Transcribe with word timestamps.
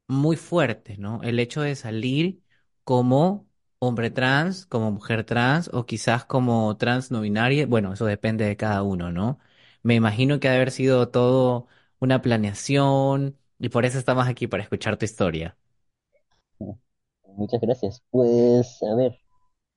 muy 0.07 0.35
fuerte, 0.37 0.97
¿no? 0.97 1.21
El 1.23 1.39
hecho 1.39 1.61
de 1.61 1.75
salir 1.75 2.41
como 2.83 3.47
hombre 3.79 4.09
trans, 4.11 4.65
como 4.65 4.91
mujer 4.91 5.23
trans 5.25 5.69
o 5.73 5.85
quizás 5.85 6.25
como 6.25 6.75
trans 6.77 7.11
no 7.11 7.21
binaria, 7.21 7.65
bueno, 7.67 7.93
eso 7.93 8.05
depende 8.05 8.45
de 8.45 8.57
cada 8.57 8.83
uno, 8.83 9.11
¿no? 9.11 9.39
Me 9.83 9.95
imagino 9.95 10.39
que 10.39 10.47
ha 10.47 10.51
de 10.51 10.57
haber 10.57 10.71
sido 10.71 11.09
todo 11.09 11.67
una 11.99 12.21
planeación 12.21 13.37
y 13.59 13.69
por 13.69 13.85
eso 13.85 13.97
estamos 13.99 14.27
aquí 14.27 14.47
para 14.47 14.63
escuchar 14.63 14.97
tu 14.97 15.05
historia. 15.05 15.57
Muchas 17.37 17.61
gracias. 17.61 18.03
Pues, 18.09 18.81
a 18.83 18.95
ver, 18.95 19.19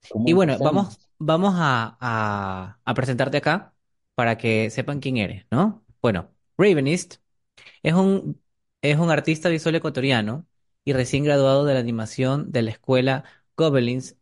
¿cómo 0.08 0.26
Y 0.26 0.32
bueno, 0.32 0.58
empezamos? 0.58 0.60
vamos, 0.60 1.00
vamos 1.18 1.54
a, 1.56 1.96
a, 2.00 2.80
a 2.84 2.94
presentarte 2.94 3.38
acá 3.38 3.74
para 4.14 4.36
que 4.38 4.70
sepan 4.70 5.00
quién 5.00 5.16
eres, 5.16 5.46
¿no? 5.50 5.84
Bueno, 6.02 6.30
Ravenist 6.58 7.16
es 7.82 7.94
un, 7.94 8.42
es 8.82 8.98
un 8.98 9.10
artista 9.10 9.48
visual 9.50 9.76
ecuatoriano 9.76 10.46
y 10.84 10.94
recién 10.94 11.24
graduado 11.24 11.64
de 11.66 11.74
la 11.74 11.80
animación 11.80 12.52
de 12.52 12.62
la 12.62 12.70
escuela 12.72 13.24
Gobelins 13.56 14.16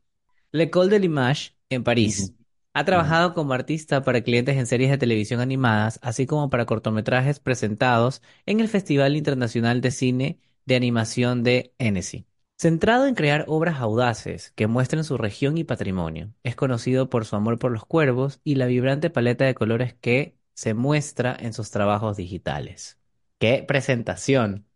L'École 0.53 0.91
de 0.91 1.01
l'Image 1.01 1.53
en 1.71 1.85
París. 1.85 2.35
Ha 2.79 2.85
trabajado 2.85 3.35
como 3.35 3.55
artista 3.55 4.05
para 4.05 4.21
clientes 4.23 4.57
en 4.57 4.67
series 4.69 4.89
de 4.91 4.99
televisión 4.99 5.41
animadas, 5.41 5.99
así 6.01 6.27
como 6.27 6.49
para 6.49 6.65
cortometrajes 6.65 7.41
presentados 7.41 8.23
en 8.47 8.61
el 8.61 8.69
Festival 8.69 9.17
Internacional 9.17 9.81
de 9.81 9.91
Cine 9.91 10.39
de 10.65 10.77
Animación 10.77 11.43
de 11.43 11.75
Annecy. 11.81 12.25
Centrado 12.57 13.07
en 13.09 13.17
crear 13.17 13.45
obras 13.49 13.81
audaces 13.81 14.53
que 14.53 14.69
muestren 14.69 15.03
su 15.03 15.17
región 15.19 15.59
y 15.59 15.65
patrimonio, 15.65 16.33
es 16.45 16.55
conocido 16.55 17.11
por 17.11 17.25
su 17.25 17.35
amor 17.35 17.59
por 17.59 17.73
los 17.73 17.85
cuervos 17.85 18.41
y 18.45 18.55
la 18.55 18.67
vibrante 18.67 19.11
paleta 19.11 19.45
de 19.45 19.55
colores 19.57 19.95
que 19.95 20.37
se 20.55 20.75
muestra 20.75 21.37
en 21.41 21.55
sus 21.55 21.73
trabajos 21.73 22.17
digitales. 22.17 22.97
¡Qué 23.41 23.65
presentación! 23.67 24.67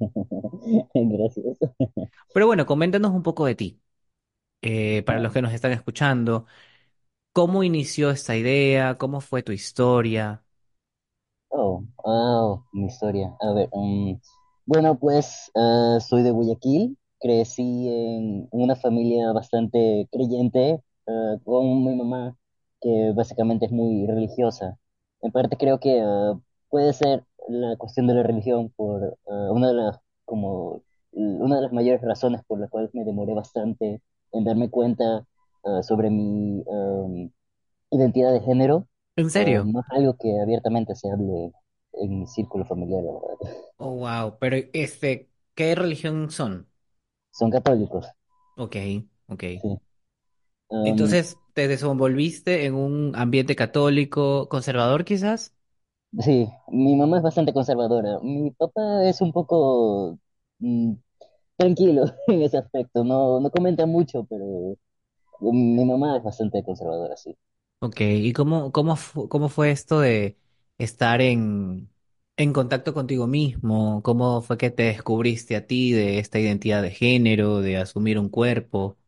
Gracias. 0.94 1.58
Pero 2.32 2.46
bueno, 2.46 2.66
coméntanos 2.66 3.12
un 3.12 3.22
poco 3.22 3.46
de 3.46 3.54
ti, 3.54 3.80
eh, 4.62 5.02
para 5.04 5.20
los 5.20 5.32
que 5.32 5.42
nos 5.42 5.52
están 5.54 5.72
escuchando. 5.72 6.46
¿Cómo 7.36 7.62
inició 7.62 8.08
esta 8.08 8.34
idea? 8.34 8.96
¿Cómo 8.96 9.20
fue 9.20 9.42
tu 9.42 9.52
historia? 9.52 10.42
Oh, 11.50 11.84
oh, 11.98 12.64
mi 12.72 12.86
historia. 12.86 13.36
A 13.42 13.52
ver, 13.52 13.68
mm, 13.74 14.14
bueno, 14.64 14.98
pues 14.98 15.50
ah, 15.54 15.98
soy 16.00 16.22
de 16.22 16.30
Guayaquil. 16.30 16.96
Crecí 17.20 17.88
en 17.90 18.48
una 18.52 18.74
familia 18.74 19.32
bastante 19.32 20.08
creyente, 20.10 20.82
ah, 21.06 21.36
con 21.44 21.84
mi 21.84 21.94
mamá, 21.94 22.34
que 22.80 23.12
básicamente 23.14 23.66
es 23.66 23.72
muy 23.72 24.06
religiosa. 24.06 24.78
En 25.20 25.30
parte 25.30 25.58
creo 25.58 25.78
que 25.78 26.00
ah, 26.00 26.40
puede 26.70 26.94
ser 26.94 27.22
la 27.48 27.76
cuestión 27.76 28.06
de 28.06 28.14
la 28.14 28.22
religión 28.22 28.72
por 28.76 29.18
una 29.26 29.68
de 29.68 29.74
las, 29.74 29.98
como, 30.24 30.80
una 31.12 31.56
de 31.56 31.62
las 31.62 31.72
mayores 31.72 32.00
razones 32.00 32.40
por 32.46 32.58
las 32.60 32.70
cuales 32.70 32.94
me 32.94 33.04
demoré 33.04 33.34
bastante 33.34 34.00
en 34.32 34.44
darme 34.44 34.70
cuenta 34.70 35.26
ah, 35.66 35.82
sobre 35.82 36.10
mi 36.10 36.62
ah, 36.70 37.08
identidad 37.92 38.32
de 38.32 38.40
género 38.42 38.86
¿En 39.16 39.30
Uh, 39.30 39.30
serio? 39.30 39.72
no 39.72 39.80
es 39.80 39.86
algo 39.90 40.16
que 40.18 40.40
abiertamente 40.40 40.94
se 40.96 41.10
hable 41.10 41.52
en 41.94 42.20
mi 42.20 42.26
círculo 42.26 42.64
familiar, 42.66 43.02
la 43.04 43.12
verdad. 43.12 43.56
Oh, 43.78 43.90
wow. 43.96 44.38
Pero, 44.38 44.56
este, 44.72 45.30
¿qué 45.54 45.74
religión 45.74 46.30
son? 46.30 46.68
Son 47.30 47.52
católicos, 47.52 48.04
Ok, 48.56 48.76
ok. 49.28 49.44
sí. 49.62 49.78
Um, 50.70 51.16
Entonces, 51.22 51.40
¿te 51.52 51.68
desenvolviste 51.68 52.64
en 52.66 52.74
un 52.74 53.14
ambiente 53.16 53.56
católico 53.56 54.48
conservador, 54.48 55.04
quizás? 55.04 55.54
sí, 56.20 56.48
mi 56.68 56.96
mamá 56.96 57.18
es 57.18 57.22
bastante 57.22 57.52
conservadora. 57.52 58.18
Mi 58.22 58.50
papá 58.52 59.04
es 59.08 59.20
un 59.20 59.32
poco 59.32 60.18
mm, 60.58 60.92
tranquilo 61.56 62.04
en 62.28 62.42
ese 62.42 62.58
aspecto. 62.58 63.04
No, 63.04 63.40
no 63.40 63.50
comenta 63.50 63.86
mucho, 63.86 64.24
pero 64.28 64.76
mi 65.40 65.84
mamá 65.84 66.16
es 66.18 66.22
bastante 66.22 66.62
conservadora, 66.64 67.16
sí. 67.16 67.36
Ok, 67.78 68.00
¿y 68.00 68.32
cómo, 68.32 68.72
cómo, 68.72 68.96
fu- 68.96 69.28
cómo 69.28 69.48
fue 69.48 69.70
esto 69.70 70.00
de 70.00 70.38
estar 70.78 71.20
en, 71.20 71.90
en 72.36 72.52
contacto 72.52 72.94
contigo 72.94 73.26
mismo? 73.26 74.02
¿Cómo 74.02 74.40
fue 74.42 74.56
que 74.58 74.70
te 74.70 74.84
descubriste 74.84 75.56
a 75.56 75.66
ti 75.66 75.92
de 75.92 76.18
esta 76.18 76.38
identidad 76.38 76.82
de 76.82 76.90
género, 76.90 77.60
de 77.60 77.76
asumir 77.76 78.18
un 78.18 78.28
cuerpo? 78.30 78.98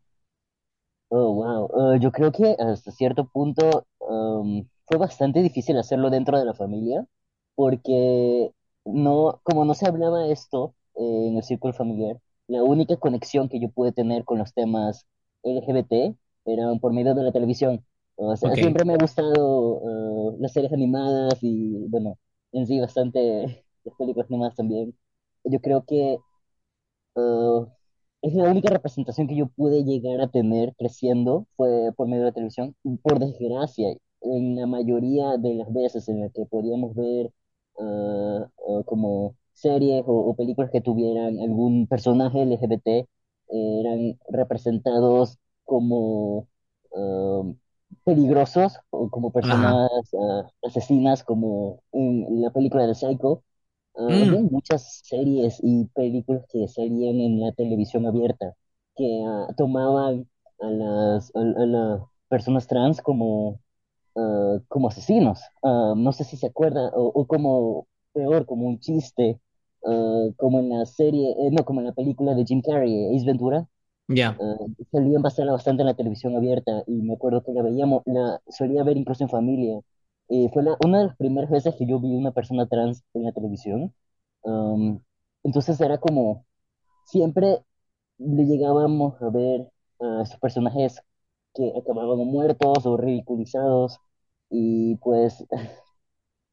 Oh, 1.11 1.33
wow. 1.35 1.67
Uh, 1.73 1.97
yo 2.01 2.13
creo 2.13 2.33
que 2.33 2.57
hasta 2.59 2.93
cierto 2.93 3.27
punto 3.29 3.87
fue 4.87 4.97
bastante 4.99 5.41
difícil 5.43 5.77
hacerlo 5.79 6.11
dentro 6.11 6.39
de 6.39 6.45
la 6.45 6.55
familia, 6.55 7.07
porque 7.55 8.53
no, 8.85 9.41
como 9.45 9.65
no 9.65 9.75
se 9.75 9.87
hablaba 9.87 10.27
esto 10.29 10.75
eh, 10.97 11.29
en 11.29 11.37
el 11.37 11.43
círculo 11.43 11.75
familiar, 11.75 12.19
la 12.47 12.63
única 12.65 12.97
conexión 12.97 13.49
que 13.49 13.61
yo 13.61 13.69
pude 13.71 13.93
tener 13.93 14.25
con 14.25 14.39
los 14.39 14.53
temas 14.55 15.07
LGBT 15.43 16.17
eran 16.45 16.79
por 16.81 16.93
medio 16.93 17.15
de 17.15 17.23
la 17.23 17.33
televisión. 17.33 17.85
O 18.17 18.37
sea, 18.37 18.55
siempre 18.55 18.85
me 18.85 18.95
ha 18.95 18.99
gustado 18.99 19.79
uh, 19.81 20.37
las 20.41 20.53
series 20.53 20.73
animadas 20.73 21.39
y, 21.43 21.87
bueno, 21.89 22.19
en 22.53 22.67
sí 22.67 22.81
bastante 22.81 23.65
las 23.85 23.95
películas 23.97 24.29
animadas 24.31 24.57
también. 24.57 24.95
Yo 25.45 25.61
creo 25.61 25.85
que 25.85 26.19
Ah, 27.17 27.67
es 28.23 28.35
la 28.35 28.51
única 28.51 28.71
representación 28.71 29.27
que 29.29 29.37
yo 29.37 29.49
pude 29.49 29.85
llegar 29.85 30.21
a 30.21 30.29
tener 30.31 30.75
creciendo 30.77 31.47
fue 31.57 31.93
por 31.97 32.07
medio 32.09 32.23
de 32.25 32.31
la 32.31 32.33
televisión. 32.35 32.77
Por 33.03 33.19
desgracia, 33.19 33.89
en 34.23 34.57
la 34.57 34.67
mayoría 34.67 35.37
de 35.39 35.55
las 35.55 35.73
veces 35.73 36.09
en 36.09 36.21
las 36.21 36.33
que 36.33 36.47
podíamos 36.47 36.95
ver 36.95 37.33
ah, 37.81 38.47
como 38.87 39.37
series 39.53 40.03
o, 40.07 40.13
o 40.31 40.35
películas 40.37 40.71
que 40.71 40.81
tuvieran 40.81 41.41
algún 41.41 41.87
personaje 41.89 42.43
LGBT, 42.43 42.89
eh, 42.89 43.07
eran 43.51 44.19
representados 44.31 45.39
como 45.65 46.49
ah, 46.97 47.43
peligrosos 48.05 48.79
o 48.91 49.11
como 49.11 49.33
personas 49.33 49.91
ah, 50.15 50.49
asesinas, 50.65 51.23
como 51.25 51.83
en 51.93 52.43
la 52.43 52.51
película 52.51 52.87
de 52.87 52.95
Psycho. 52.95 53.45
Había 53.97 54.41
Mm, 54.41 54.43
muchas 54.43 55.01
series 55.05 55.59
y 55.63 55.85
películas 55.95 56.45
que 56.51 56.69
salían 56.69 57.17
en 57.21 57.41
la 57.41 57.53
televisión 57.53 58.07
abierta 58.07 58.55
que 58.97 59.25
ah, 59.27 59.49
tomaban 59.57 60.29
a 60.61 60.67
las 60.71 61.33
a, 61.37 61.41
a 61.41 61.67
las 61.67 62.03
personas 62.29 62.67
trans 62.69 63.01
como, 63.03 63.61
como 64.69 64.89
asesinos. 64.89 65.41
No 65.63 66.13
sé 66.13 66.25
si 66.25 66.37
se 66.37 66.47
acuerdan, 66.49 66.91
o, 66.95 67.07
o 67.15 67.27
como 67.27 67.87
peor, 68.13 68.47
como 68.47 68.67
un 68.69 68.81
chiste, 68.81 69.41
ah, 69.87 70.27
como 70.37 70.61
en 70.61 70.71
la 70.71 70.87
serie, 70.87 71.31
eh, 71.33 71.51
no, 71.53 71.65
como 71.65 71.81
en 71.81 71.87
la 71.87 71.93
película 71.93 72.35
de 72.35 72.45
Jim 72.45 72.63
Carrey, 72.63 73.17
Ace 73.17 73.27
Ventura. 73.27 73.67
ya. 74.09 74.41
ah, 74.41 74.57
salían 74.93 75.23
bastante, 75.23 75.53
bastante 75.53 75.83
en 75.83 75.87
la 75.89 75.95
televisión 75.97 76.37
abierta 76.37 76.83
y 76.87 76.93
me 77.03 77.15
acuerdo 77.15 77.43
que 77.45 77.53
la 77.53 77.63
veíamos, 77.63 78.03
la 78.07 78.41
solía 78.49 78.85
ver 78.85 78.97
incluso 78.97 79.25
en 79.25 79.31
familia. 79.31 79.81
Eh, 80.29 80.51
fue 80.53 80.63
la- 80.63 80.77
una 80.85 81.01
de 81.01 81.07
las 81.09 81.17
primeras 81.17 81.51
veces 81.51 81.75
que 81.77 81.87
yo 81.87 81.99
vi 82.01 82.15
una 82.15 82.33
persona 82.33 82.67
trans 82.67 83.05
en 83.15 83.25
la 83.25 83.33
televisión. 83.33 83.95
Um, 84.43 85.01
entonces 85.45 85.81
era 85.81 85.99
como, 85.99 86.47
siempre 87.05 87.65
le 88.19 88.45
llegábamos 88.47 89.21
a 89.23 89.31
ver 89.31 89.69
a 90.01 90.23
estos 90.23 90.41
personajes 90.41 91.03
que 91.55 91.73
acababan 91.79 92.19
muertos 92.27 92.87
o 92.87 92.97
ridiculizados 92.97 94.01
y 94.51 94.97
pues 94.97 95.45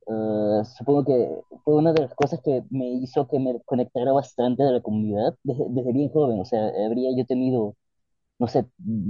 ah, 0.09 0.63
supongo 0.77 1.05
que 1.05 1.29
fue 1.63 1.75
una 1.75 1.93
de 1.93 2.01
las 2.03 2.15
cosas 2.15 2.41
que 2.43 2.63
me 2.69 2.89
hizo 2.91 3.27
que 3.27 3.39
me 3.39 3.61
conectara 3.65 4.11
bastante 4.13 4.63
de 4.63 4.71
la 4.73 4.81
comunidad 4.81 5.35
desde, 5.43 5.65
desde 5.69 5.93
bien 5.93 6.09
joven, 6.11 6.39
o 6.39 6.45
sea, 6.45 6.67
habría 6.85 7.11
yo 7.17 7.25
tenido, 7.25 7.75
no 8.39 8.47
sé, 8.47 8.65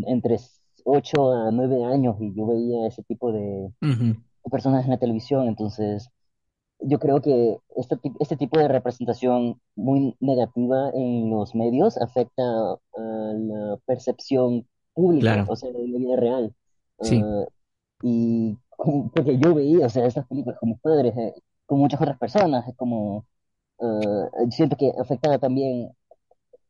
entre 0.08 0.38
8 0.86 1.32
a 1.34 1.52
9 1.52 1.84
años 1.86 2.18
y 2.22 2.34
yo 2.36 2.48
veía 2.48 2.88
ese 2.88 3.04
tipo 3.04 3.32
de 3.34 3.72
Ujú, 3.82 4.18
personajes 4.52 4.86
en 4.86 4.92
la 4.92 5.00
televisión, 5.00 5.48
entonces 5.48 6.10
yo 6.80 7.00
creo 7.00 7.22
que 7.22 7.58
este, 7.78 7.98
este 8.20 8.38
tipo 8.38 8.60
de 8.60 8.68
representación 8.68 9.62
muy 9.76 10.16
negativa 10.20 10.92
en 10.94 11.30
los 11.32 11.56
medios 11.56 11.98
afecta 11.98 12.44
a 12.44 12.78
la 13.36 13.78
percepción 13.86 14.68
pública, 14.94 15.36
claro, 15.36 15.46
o 15.48 15.56
sea, 15.56 15.72
de 15.72 15.88
la 15.88 15.98
vida 16.00 16.16
real. 16.18 16.56
sí. 17.02 17.26
Ah, 17.26 17.46
y 18.04 18.58
como- 18.78 19.12
porque 19.12 19.38
yo 19.40 19.54
veía, 19.56 19.86
o 19.88 19.90
sea, 19.90 20.06
estas 20.06 20.28
películas 20.28 20.60
como 20.60 20.78
padres, 20.80 21.16
eh, 21.18 21.34
con 21.66 21.80
muchas 21.80 22.02
otras 22.02 22.18
personas, 22.20 22.68
es 22.68 22.76
como, 22.78 23.26
ah, 23.82 24.30
siento 24.52 24.78
que 24.78 24.92
afectaba 25.00 25.40
también 25.40 25.92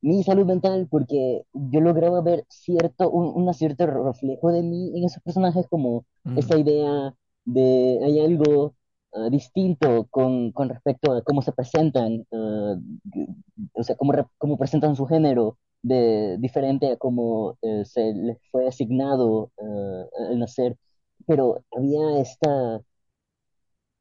mi 0.01 0.23
salud 0.23 0.45
mental 0.45 0.87
porque 0.89 1.43
yo 1.53 1.81
lograba 1.81 2.21
ver 2.21 2.45
cierto, 2.49 3.09
un, 3.11 3.27
una 3.41 3.53
cierto 3.53 3.87
reflejo 3.87 4.51
de 4.51 4.63
mí 4.63 4.91
en 4.97 5.05
esos 5.05 5.23
personajes, 5.23 5.67
como 5.69 6.05
Mm, 6.25 6.35
esa 6.35 6.57
idea 6.57 7.15
de 7.45 7.99
hay 8.03 8.19
algo 8.21 8.75
ah, 9.13 9.29
distinto 9.31 10.07
con, 10.11 10.51
con 10.51 10.69
respecto 10.69 11.13
a 11.13 11.23
cómo 11.23 11.41
se 11.41 11.53
presentan, 11.53 12.25
ah, 12.33 12.75
o 13.73 13.83
sea, 13.83 13.95
cómo, 13.95 14.11
re- 14.11 14.25
cómo 14.37 14.57
presentan 14.57 14.95
su 14.95 15.05
género, 15.05 15.57
de, 15.81 16.37
diferente 16.39 16.91
a 16.91 16.97
cómo 16.97 17.57
eh, 17.61 17.85
se 17.85 18.13
les 18.13 18.37
fue 18.51 18.67
asignado 18.67 19.51
al 20.29 20.39
nacer. 20.39 20.77
Pero 21.27 21.63
había 21.71 22.19
esta 22.21 22.81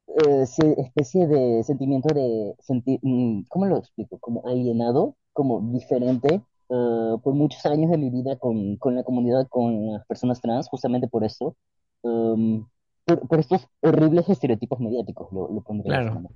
eh, 0.09 0.45
especie 0.79 1.27
de 1.27 1.63
sentimiento 1.65 2.13
de 2.15 2.55
sentir, 2.61 3.01
mm, 3.03 3.45
¿cómo 3.49 3.67
lo 3.67 3.79
explico? 3.79 4.19
Como 4.19 4.47
alienado, 4.47 5.17
como 5.33 5.61
diferente, 5.73 6.43
ah, 6.71 7.17
por 7.23 7.35
muchos 7.35 7.65
años 7.67 7.91
de 7.91 7.99
mi 7.99 8.11
vida 8.11 8.39
con, 8.39 8.77
con 8.77 8.95
la 8.95 9.05
comunidad, 9.05 9.49
con 9.49 9.93
las 9.93 10.07
personas 10.07 10.41
trans, 10.41 10.69
justamente 10.69 11.09
por 11.09 11.25
eso, 11.25 11.57
um, 12.03 12.67
por, 13.05 13.27
por 13.29 13.41
estos 13.41 13.67
horribles 13.83 14.29
estereotipos 14.29 14.81
mediáticos, 14.81 15.33
lo, 15.33 15.49
lo 15.53 15.63
pondría 15.63 15.95
de 15.95 16.01
esa 16.01 16.13
claro. 16.13 16.35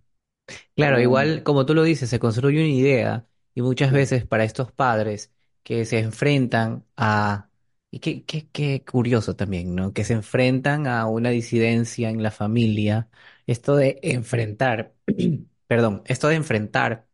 Claro, 0.76 1.00
Um, 1.00 1.00
igual 1.00 1.44
como 1.44 1.66
tú 1.66 1.74
lo 1.74 1.82
dices, 1.84 2.10
se 2.10 2.18
construye 2.20 2.58
una 2.60 2.68
idea 2.68 3.28
y 3.54 3.62
muchas 3.62 3.92
veces 3.92 4.26
para 4.26 4.44
estos 4.44 4.72
padres 4.72 5.32
que 5.62 5.84
se 5.84 6.00
enfrentan 6.00 6.86
a, 6.96 7.47
y 7.90 8.00
qué, 8.00 8.24
qué, 8.24 8.48
qué 8.50 8.84
curioso 8.84 9.36
también, 9.36 9.74
¿no? 9.74 9.92
Que 9.92 10.04
se 10.04 10.12
enfrentan 10.14 10.86
a 10.86 11.06
una 11.06 11.30
disidencia 11.30 12.10
en 12.10 12.22
la 12.22 12.30
familia, 12.30 13.08
esto 13.46 13.76
de 13.76 13.98
enfrentar, 14.02 14.94
perdón, 15.66 16.02
esto 16.06 16.28
de 16.28 16.36
enfrentar 16.36 17.08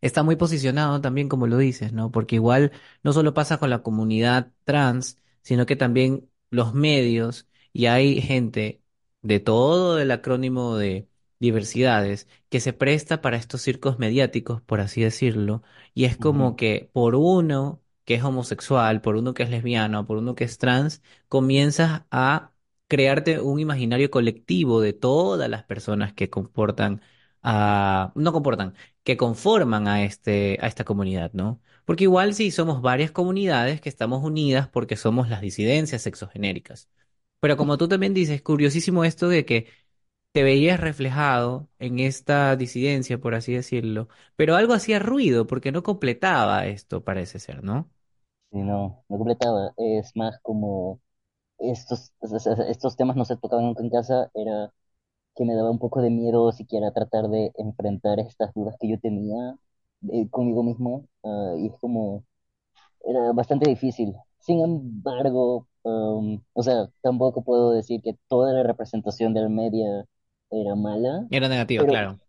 está 0.00 0.22
muy 0.22 0.36
posicionado 0.36 1.00
también, 1.00 1.28
como 1.28 1.46
lo 1.46 1.58
dices, 1.58 1.92
¿no? 1.92 2.10
Porque 2.10 2.36
igual 2.36 2.72
no 3.02 3.12
solo 3.12 3.34
pasa 3.34 3.58
con 3.58 3.70
la 3.70 3.82
comunidad 3.82 4.52
trans, 4.64 5.16
sino 5.42 5.66
que 5.66 5.76
también 5.76 6.28
los 6.50 6.74
medios 6.74 7.48
y 7.72 7.86
hay 7.86 8.20
gente 8.20 8.82
de 9.22 9.40
todo 9.40 9.98
el 10.00 10.10
acrónimo 10.10 10.76
de 10.76 11.08
diversidades 11.38 12.28
que 12.48 12.60
se 12.60 12.72
presta 12.72 13.20
para 13.20 13.36
estos 13.36 13.62
circos 13.62 13.98
mediáticos, 13.98 14.60
por 14.62 14.80
así 14.80 15.02
decirlo, 15.02 15.62
y 15.94 16.04
es 16.04 16.16
como 16.16 16.54
ujú, 16.54 16.56
que 16.56 16.90
por 16.92 17.14
uno 17.14 17.82
que 18.10 18.16
es 18.16 18.24
homosexual, 18.24 19.00
por 19.00 19.14
uno 19.14 19.34
que 19.34 19.44
es 19.44 19.50
lesbiano, 19.50 20.04
por 20.04 20.16
uno 20.18 20.34
que 20.34 20.42
es 20.44 20.58
trans, 20.58 21.00
comienzas 21.28 22.02
a 22.10 22.52
crearte 22.88 23.38
un 23.40 23.60
imaginario 23.60 24.10
colectivo 24.10 24.80
de 24.80 24.92
todas 24.92 25.48
las 25.48 25.62
personas 25.62 26.12
que 26.12 26.28
comportan, 26.28 27.00
ah, 27.44 28.10
no 28.16 28.32
comportan 28.32 28.74
que 29.04 29.16
conforman 29.16 29.86
a 29.86 30.02
este, 30.04 30.58
a 30.60 30.66
esta 30.66 30.82
comunidad, 30.84 31.30
¿no? 31.34 31.60
Porque 31.84 32.02
igual 32.04 32.34
sí 32.34 32.50
somos 32.50 32.82
varias 32.82 33.12
comunidades 33.12 33.80
que 33.80 33.88
estamos 33.88 34.24
unidas 34.24 34.68
porque 34.68 34.96
somos 34.96 35.28
las 35.28 35.40
disidencias 35.40 36.02
sexogenéricas. 36.02 36.88
Pero 37.40 37.56
como 37.56 37.78
tú 37.78 37.86
también 37.88 38.12
dices, 38.14 38.42
curiosísimo 38.42 39.04
esto 39.04 39.28
de 39.28 39.44
que 39.44 39.68
te 40.32 40.42
veías 40.42 40.80
reflejado 40.80 41.68
en 41.78 41.98
esta 42.00 42.56
disidencia, 42.56 43.18
por 43.20 43.34
así 43.34 43.52
decirlo, 43.54 44.08
pero 44.36 44.56
algo 44.56 44.74
hacía 44.74 44.98
ruido 45.00 45.46
porque 45.46 45.72
no 45.72 45.82
completaba 45.82 46.66
esto, 46.66 47.04
parece 47.04 47.38
ser, 47.40 47.64
¿no? 47.64 47.90
Sí, 48.50 48.58
no, 48.58 49.04
no 49.08 49.18
completaba, 49.18 49.72
es 49.76 50.14
más 50.16 50.38
como 50.42 51.00
estos, 51.58 52.12
estos 52.68 52.96
temas 52.96 53.16
no 53.16 53.24
se 53.26 53.36
tocaban 53.38 53.66
nunca 53.66 53.82
en 53.82 53.90
casa, 53.90 54.30
era 54.34 54.72
que 55.36 55.44
me 55.46 55.54
daba 55.56 55.70
un 55.70 55.78
poco 55.80 56.02
de 56.02 56.10
miedo 56.10 56.52
siquiera 56.52 56.92
tratar 56.92 57.28
de 57.28 57.52
enfrentar 57.56 58.20
estas 58.20 58.54
dudas 58.54 58.76
que 58.80 58.88
yo 58.90 59.00
tenía 59.00 59.56
eh, 60.12 60.28
conmigo 60.30 60.62
mismo. 60.64 61.06
ah, 61.24 61.54
y 61.58 61.68
es 61.68 61.74
como, 61.80 62.24
era 63.04 63.32
bastante 63.32 63.68
difícil. 63.70 64.14
Sin 64.40 64.60
embargo, 64.62 65.68
um, 65.84 66.42
o 66.54 66.62
sea, 66.62 66.88
tampoco 67.02 67.44
puedo 67.44 67.72
decir 67.72 68.02
que 68.02 68.18
toda 68.28 68.52
la 68.52 68.62
representación 68.64 69.34
del 69.34 69.50
media 69.50 70.06
era 70.50 70.74
mala, 70.76 71.28
Era 71.30 71.48
negativa, 71.48 71.86
pero 71.86 71.86
claro. 71.86 72.20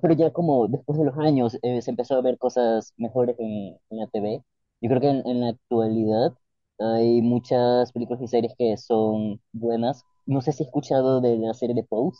pero 0.00 0.14
ya 0.14 0.32
como 0.32 0.68
después 0.68 0.98
de 0.98 1.04
los 1.04 1.16
años 1.18 1.58
eh, 1.62 1.82
se 1.82 1.90
empezó 1.90 2.16
a 2.16 2.22
ver 2.22 2.38
cosas 2.38 2.92
mejores 2.96 3.36
en, 3.38 3.78
en 3.90 3.98
la 3.98 4.06
TV. 4.08 4.42
Yo 4.82 4.88
creo 4.90 5.00
que 5.00 5.08
en, 5.10 5.26
en 5.26 5.40
la 5.40 5.48
actualidad 5.50 6.34
hay 6.78 7.22
muchas 7.22 7.92
películas 7.92 8.22
y 8.22 8.28
series 8.28 8.54
que 8.58 8.76
son 8.76 9.40
buenas. 9.52 10.04
No 10.26 10.42
sé 10.42 10.52
si 10.52 10.64
has 10.64 10.68
escuchado 10.68 11.20
de 11.22 11.38
la 11.38 11.54
serie 11.54 11.74
de 11.74 11.84
Pose. 11.84 12.18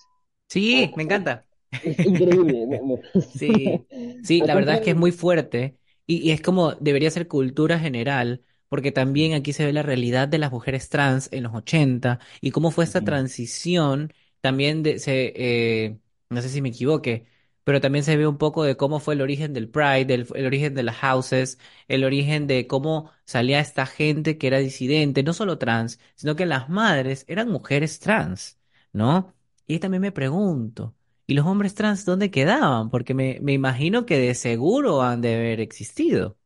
Sí, 0.48 0.92
me 0.96 1.02
encanta. 1.04 1.46
Es 1.82 2.04
increíble. 2.04 2.66
me- 2.66 2.82
me- 2.82 3.00
Sí, 3.28 3.86
sí, 4.22 4.42
la 4.42 4.54
verdad 4.54 4.74
es 4.74 4.80
que 4.80 4.90
es 4.90 4.96
muy 4.96 5.10
fuerte 5.12 5.78
y, 6.06 6.18
y 6.18 6.32
es 6.32 6.42
como 6.42 6.72
debería 6.74 7.10
ser 7.10 7.28
cultura 7.28 7.78
general, 7.78 8.44
porque 8.68 8.92
también 8.92 9.32
aquí 9.34 9.52
se 9.52 9.64
ve 9.64 9.72
la 9.72 9.82
realidad 9.82 10.28
de 10.28 10.38
las 10.38 10.52
mujeres 10.52 10.88
trans 10.88 11.28
en 11.32 11.44
los 11.44 11.54
80 11.54 12.20
y 12.40 12.50
cómo 12.50 12.70
fue 12.70 12.84
esta 12.84 13.00
ujú, 13.00 13.04
transición, 13.04 14.12
también 14.40 14.82
de, 14.82 14.98
se, 14.98 15.32
eh, 15.36 15.98
no 16.30 16.42
sé 16.42 16.48
si 16.50 16.60
me 16.62 16.68
equivoque, 16.70 17.26
pero 17.64 17.80
también 17.80 18.04
se 18.04 18.16
ve 18.16 18.26
un 18.26 18.38
poco 18.38 18.64
de 18.64 18.76
cómo 18.76 19.00
fue 19.00 19.14
el 19.14 19.20
origen 19.22 19.52
del 19.52 19.68
Pride, 19.68 20.12
el, 20.14 20.26
el 20.34 20.46
origen 20.46 20.74
de 20.74 20.82
las 20.82 20.96
houses, 20.96 21.58
el 21.88 22.04
origen 22.04 22.46
de 22.46 22.66
cómo 22.66 23.10
salía 23.24 23.60
esta 23.60 23.86
gente 23.86 24.38
que 24.38 24.46
era 24.48 24.58
disidente, 24.58 25.22
no 25.22 25.32
solo 25.32 25.58
trans, 25.58 25.98
sino 26.14 26.36
que 26.36 26.46
las 26.46 26.68
madres 26.68 27.24
eran 27.28 27.48
mujeres 27.50 27.98
trans, 28.00 28.58
¿no? 28.92 29.34
Y 29.66 29.78
también 29.78 30.00
me 30.02 30.12
pregunto. 30.12 30.94
¿Y 31.26 31.34
los 31.34 31.46
hombres 31.46 31.74
trans 31.74 32.04
dónde 32.04 32.30
quedaban? 32.30 32.90
Porque 32.90 33.14
me, 33.14 33.38
me 33.42 33.52
imagino 33.52 34.06
que 34.06 34.18
de 34.18 34.34
seguro 34.34 35.02
han 35.02 35.20
de 35.20 35.34
haber 35.36 35.60
existido. 35.60 36.36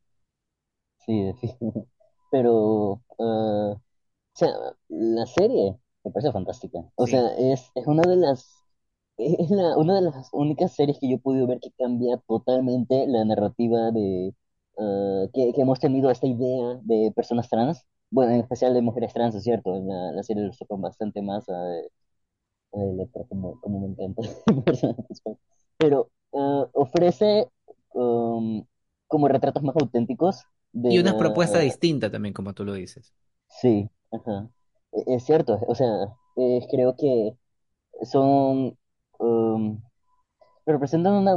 sí. 1.06 1.32
Pero, 2.30 3.02
ah, 3.18 3.74
o 3.76 3.80
sea, 4.34 4.50
la 4.88 5.26
serie 5.26 5.76
me 6.04 6.10
parece 6.12 6.32
fantástica. 6.32 6.78
O 6.96 7.06
Sí. 7.06 7.08
sea, 7.08 7.28
es, 7.38 7.70
es 7.74 7.86
una 7.86 8.02
de 8.04 8.16
las 8.16 8.55
Es 9.18 9.50
la, 9.50 9.76
una 9.78 9.94
de 9.96 10.02
las 10.02 10.28
únicas 10.32 10.74
series 10.74 10.98
que 11.00 11.08
yo 11.08 11.16
he 11.16 11.18
podido 11.18 11.46
ver 11.46 11.58
que 11.60 11.70
cambia 11.78 12.18
totalmente 12.28 13.06
la 13.06 13.24
narrativa 13.24 13.90
de 13.90 14.34
ah, 14.78 15.24
que, 15.32 15.52
que 15.54 15.60
hemos 15.62 15.80
tenido 15.80 16.10
esta 16.10 16.26
idea 16.26 16.78
de 16.82 17.12
personas 17.16 17.48
trans. 17.48 17.82
Bueno, 18.10 18.32
en 18.32 18.40
especial 18.40 18.74
de 18.74 18.82
mujeres 18.82 19.12
trans, 19.14 19.34
es 19.34 19.42
cierto. 19.44 19.74
En 19.76 19.88
la, 19.88 20.12
la 20.12 20.22
serie 20.22 20.42
lo 20.44 20.52
tocan 20.52 20.80
bastante 20.82 21.22
más 21.22 21.48
a, 21.48 21.54
a 22.72 22.78
Electra, 22.82 23.24
como, 23.28 23.60
como 23.60 23.80
me 23.80 23.86
encanta. 23.88 24.22
Pero 25.78 26.10
ah, 26.34 26.68
ofrece 26.72 27.48
um, 27.94 28.64
como 29.08 29.28
retratos 29.28 29.62
más 29.62 29.76
auténticos 29.76 30.44
Y 30.88 30.98
de 30.98 30.98
una 30.98 31.14
la... 31.14 31.14
propuesta 31.16 31.60
distinta 31.60 32.10
también, 32.10 32.32
como 32.34 32.52
tú 32.54 32.64
lo 32.64 32.72
dices. 32.74 33.14
Sí, 33.48 33.90
ajá. 34.12 34.50
E- 34.92 35.04
Es 35.16 35.24
cierto, 35.24 35.58
o 35.66 35.74
sea, 35.74 35.88
eh, 36.36 36.60
creo 36.70 36.96
que 36.96 37.32
son... 38.04 38.78
um, 39.18 39.80
representan 40.64 41.14
una 41.14 41.36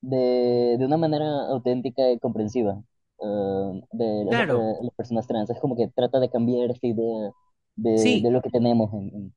de, 0.00 0.76
de 0.78 0.84
una 0.84 0.96
manera 0.96 1.26
auténtica 1.48 2.10
y 2.10 2.18
comprensiva 2.18 2.82
ah, 3.22 3.72
de 3.92 4.24
las, 4.24 4.94
personas 4.96 5.26
trans. 5.26 5.50
Es 5.50 5.60
como 5.60 5.76
que 5.76 5.88
trata 5.88 6.20
de 6.20 6.30
cambiar 6.30 6.70
esta 6.70 6.86
idea 6.86 7.30
de, 7.76 7.98
sí, 7.98 8.20
lo 8.22 8.42
que 8.42 8.50
tenemos 8.50 8.92
en, 8.92 9.32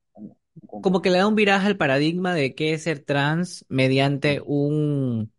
como 0.82 1.02
que 1.02 1.10
le 1.10 1.18
da 1.18 1.26
un 1.26 1.34
viraje 1.34 1.66
al 1.66 1.76
paradigma 1.76 2.34
de 2.34 2.54
qué 2.54 2.72
es 2.72 2.84
ser 2.84 3.00
trans 3.00 3.64
mediante 3.68 4.40
un, 4.44 5.32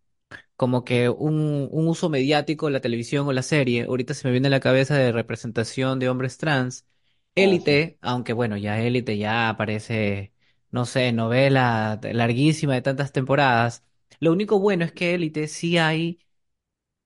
como 0.55 0.83
que 0.83 1.09
un, 1.09 1.69
un 1.71 1.87
uso 1.87 2.09
mediático, 2.09 2.69
la 2.69 2.81
televisión 2.81 3.27
o 3.27 3.33
la 3.33 3.43
serie. 3.43 3.83
Ahorita 3.83 4.13
se 4.13 4.27
me 4.27 4.31
viene 4.31 4.47
a 4.47 4.51
la 4.51 4.59
cabeza 4.59 4.95
de 4.95 5.11
representación 5.11 5.99
de 5.99 6.09
hombres 6.09 6.37
trans. 6.37 6.85
Ah, 7.35 7.41
Élite, 7.41 7.97
aunque 8.01 8.33
bueno, 8.33 8.57
ya 8.57 8.79
Élite 8.81 9.17
ya 9.17 9.49
aparece, 9.49 10.33
no 10.71 10.85
sé, 10.85 11.11
novela 11.11 11.99
larguísima 12.03 12.73
de 12.75 12.81
tantas 12.81 13.11
temporadas. 13.13 13.83
Lo 14.19 14.31
único 14.31 14.59
bueno 14.59 14.85
es 14.85 14.91
que 14.91 15.13
Élite 15.15 15.47
sí 15.47 15.77
hay 15.77 16.19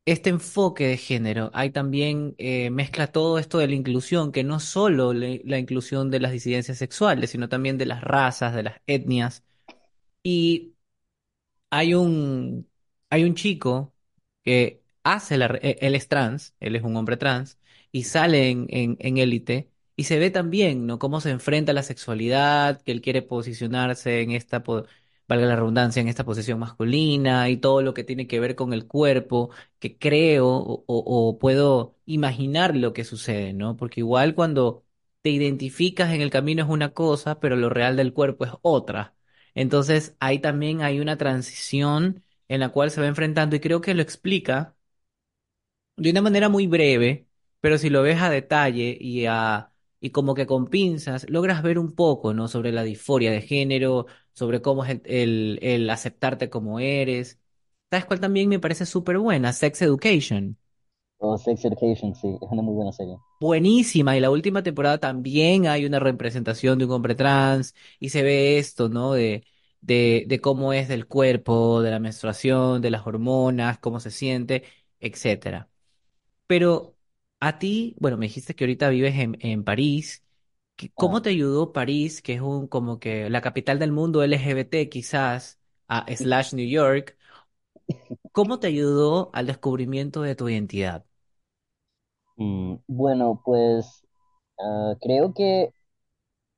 este 0.05 0.29
enfoque 0.31 0.87
de 0.87 0.97
género, 0.97 1.51
hay 1.53 1.69
también, 1.71 2.35
eh, 2.39 2.69
mezcla 2.71 3.07
todo 3.11 3.37
esto 3.39 3.59
de 3.59 3.67
la 3.67 3.75
inclusión, 3.75 4.31
que 4.31 4.43
no 4.43 4.59
solo 4.59 5.13
la 5.13 5.59
inclusión 5.59 6.09
de 6.11 6.19
las 6.19 6.31
disidencias 6.31 6.77
sexuales, 6.79 7.29
sino 7.31 7.49
también 7.49 7.77
de 7.77 7.85
las 7.85 8.01
razas, 8.03 8.55
de 8.55 8.63
las 8.63 8.81
etnias. 8.87 9.43
Y 10.23 10.75
hay 11.69 11.93
un, 11.93 12.69
hay 13.09 13.23
un 13.23 13.35
chico 13.35 13.95
que 14.43 14.83
hace 15.03 15.37
la, 15.37 15.47
e- 15.61 15.77
él 15.81 15.95
es 15.95 16.07
trans, 16.07 16.55
él 16.59 16.75
es 16.75 16.83
un 16.83 16.95
hombre 16.97 17.17
trans, 17.17 17.59
y 17.91 18.03
sale 18.05 18.49
en, 18.49 18.67
en, 18.69 18.97
en 18.99 19.17
Élite, 19.17 19.70
y 20.01 20.03
se 20.05 20.19
ve 20.19 20.31
también, 20.31 20.85
¿no? 20.87 20.99
Cómo 20.99 21.21
se 21.21 21.29
enfrenta 21.31 21.71
a 21.71 21.75
la 21.75 21.83
sexualidad, 21.83 22.81
que 22.81 22.91
él 22.91 23.01
quiere 23.01 23.21
posicionarse 23.21 24.21
en 24.21 24.31
esta, 24.31 24.59
valga 25.27 25.45
la 25.47 25.55
redundancia, 25.55 26.01
en 26.01 26.07
esta 26.07 26.25
posición 26.25 26.59
masculina, 26.59 27.49
y 27.49 27.57
todo 27.57 27.81
lo 27.81 27.93
que 27.93 28.03
tiene 28.03 28.27
que 28.27 28.39
ver 28.39 28.55
con 28.55 28.73
el 28.73 28.87
cuerpo, 28.87 29.51
que 29.79 29.97
creo 29.97 30.47
o 30.49 30.83
o 30.87 31.39
puedo 31.39 31.97
imaginar 32.05 32.75
lo 32.75 32.93
que 32.93 33.03
sucede, 33.03 33.53
¿no? 33.53 33.77
Porque 33.77 34.01
igual 34.01 34.35
cuando 34.35 34.85
te 35.21 35.29
identificas 35.29 36.11
en 36.13 36.21
el 36.21 36.29
camino 36.31 36.63
es 36.63 36.69
una 36.69 36.93
cosa, 36.93 37.39
pero 37.39 37.55
lo 37.55 37.69
real 37.69 37.95
del 37.95 38.13
cuerpo 38.13 38.45
es 38.45 38.51
otra. 38.61 39.15
Entonces 39.55 40.15
ahí 40.19 40.39
también 40.39 40.81
hay 40.81 40.99
una 40.99 41.17
transición 41.17 42.23
en 42.47 42.59
la 42.59 42.69
cual 42.69 42.91
se 42.91 43.01
va 43.01 43.07
enfrentando 43.07 43.55
y 43.55 43.59
creo 43.59 43.81
que 43.81 43.93
lo 43.93 44.01
explica 44.01 44.75
de 45.97 46.09
una 46.11 46.21
manera 46.21 46.49
muy 46.49 46.67
breve, 46.67 47.27
pero 47.59 47.77
si 47.77 47.89
lo 47.89 48.01
ves 48.01 48.21
a 48.21 48.29
detalle 48.29 48.97
y 48.99 49.25
a 49.27 49.70
y 50.01 50.11
como 50.11 50.35
que 50.35 50.47
con 50.47 50.67
pinzas, 50.67 51.29
logras 51.29 51.63
ver 51.63 51.79
un 51.79 51.93
poco, 51.95 52.33
¿no? 52.35 52.49
Sobre 52.49 52.73
la 52.73 52.83
disforia 52.83 53.31
de 53.31 53.41
género, 53.41 54.07
sobre 54.33 54.61
cómo 54.61 54.85
es 54.85 54.91
el, 54.91 55.01
el, 55.05 55.59
el 55.63 55.89
aceptarte 55.91 56.49
como 56.51 56.79
eres. 56.81 57.39
¿Sabes 57.91 58.05
cuál 58.05 58.19
también 58.21 58.49
me 58.49 58.59
parece 58.59 58.85
súper 58.87 59.19
buena? 59.19 59.53
Sex 59.53 59.81
Education. 59.83 60.57
O 61.19 61.37
Sex 61.37 61.63
Education, 61.63 62.13
sí, 62.15 62.37
es 62.41 62.51
una 62.51 62.61
muy 62.61 62.73
buena 62.75 62.91
serie. 62.91 63.15
buenísima 63.39 64.15
y 64.17 64.19
la 64.19 64.29
última 64.29 64.63
temporada 64.63 64.99
también 64.99 65.67
hay 65.67 65.85
una 65.85 65.99
representación 65.99 66.77
de 66.79 66.85
un 66.85 66.91
hombre 66.91 67.15
trans 67.15 67.73
y 67.99 68.09
se 68.09 68.21
ve 68.23 68.57
esto, 68.59 68.89
¿no? 68.89 69.13
De, 69.13 69.45
de, 69.81 70.25
de 70.27 70.41
cómo 70.41 70.73
es 70.73 70.87
del 70.87 71.07
cuerpo, 71.07 71.81
de 71.81 71.91
la 71.91 71.99
menstruación, 71.99 72.81
de 72.81 72.91
las 72.91 73.05
hormonas, 73.07 73.79
cómo 73.79 73.99
se 73.99 74.11
siente, 74.11 74.63
etcétera. 74.99 75.69
Pero 76.47 76.97
a 77.41 77.59
ti, 77.59 77.95
bueno, 77.99 78.17
me 78.17 78.27
dijiste 78.27 78.55
que 78.55 78.65
ahorita 78.65 78.89
vives 78.89 79.15
en, 79.17 79.37
en 79.41 79.65
París. 79.65 80.25
¿Qué- 80.77 80.91
Ah, 80.97 81.15
¿Cómo 81.15 81.21
te 81.23 81.31
ayudó 81.31 81.73
París, 81.73 82.21
que 82.23 82.35
es 82.35 82.41
un 82.41 82.67
como 82.67 82.99
que 82.99 83.29
la 83.31 83.41
capital 83.41 83.79
del 83.79 83.93
mundo 83.93 84.23
LGBT 84.23 84.89
quizás, 84.89 85.59
a 85.89 86.05
slash 86.15 86.53
New 86.55 86.67
York? 86.69 87.17
¿Cómo 88.33 88.59
te 88.59 88.67
ayudó 88.67 89.29
al 89.33 89.47
descubrimiento 89.47 90.21
de 90.21 90.35
tu 90.35 90.49
identidad? 90.49 91.05
mm, 92.37 92.75
bueno, 92.87 93.41
pues 93.45 94.03
ah, 94.59 94.95
creo 95.01 95.33
que 95.35 95.73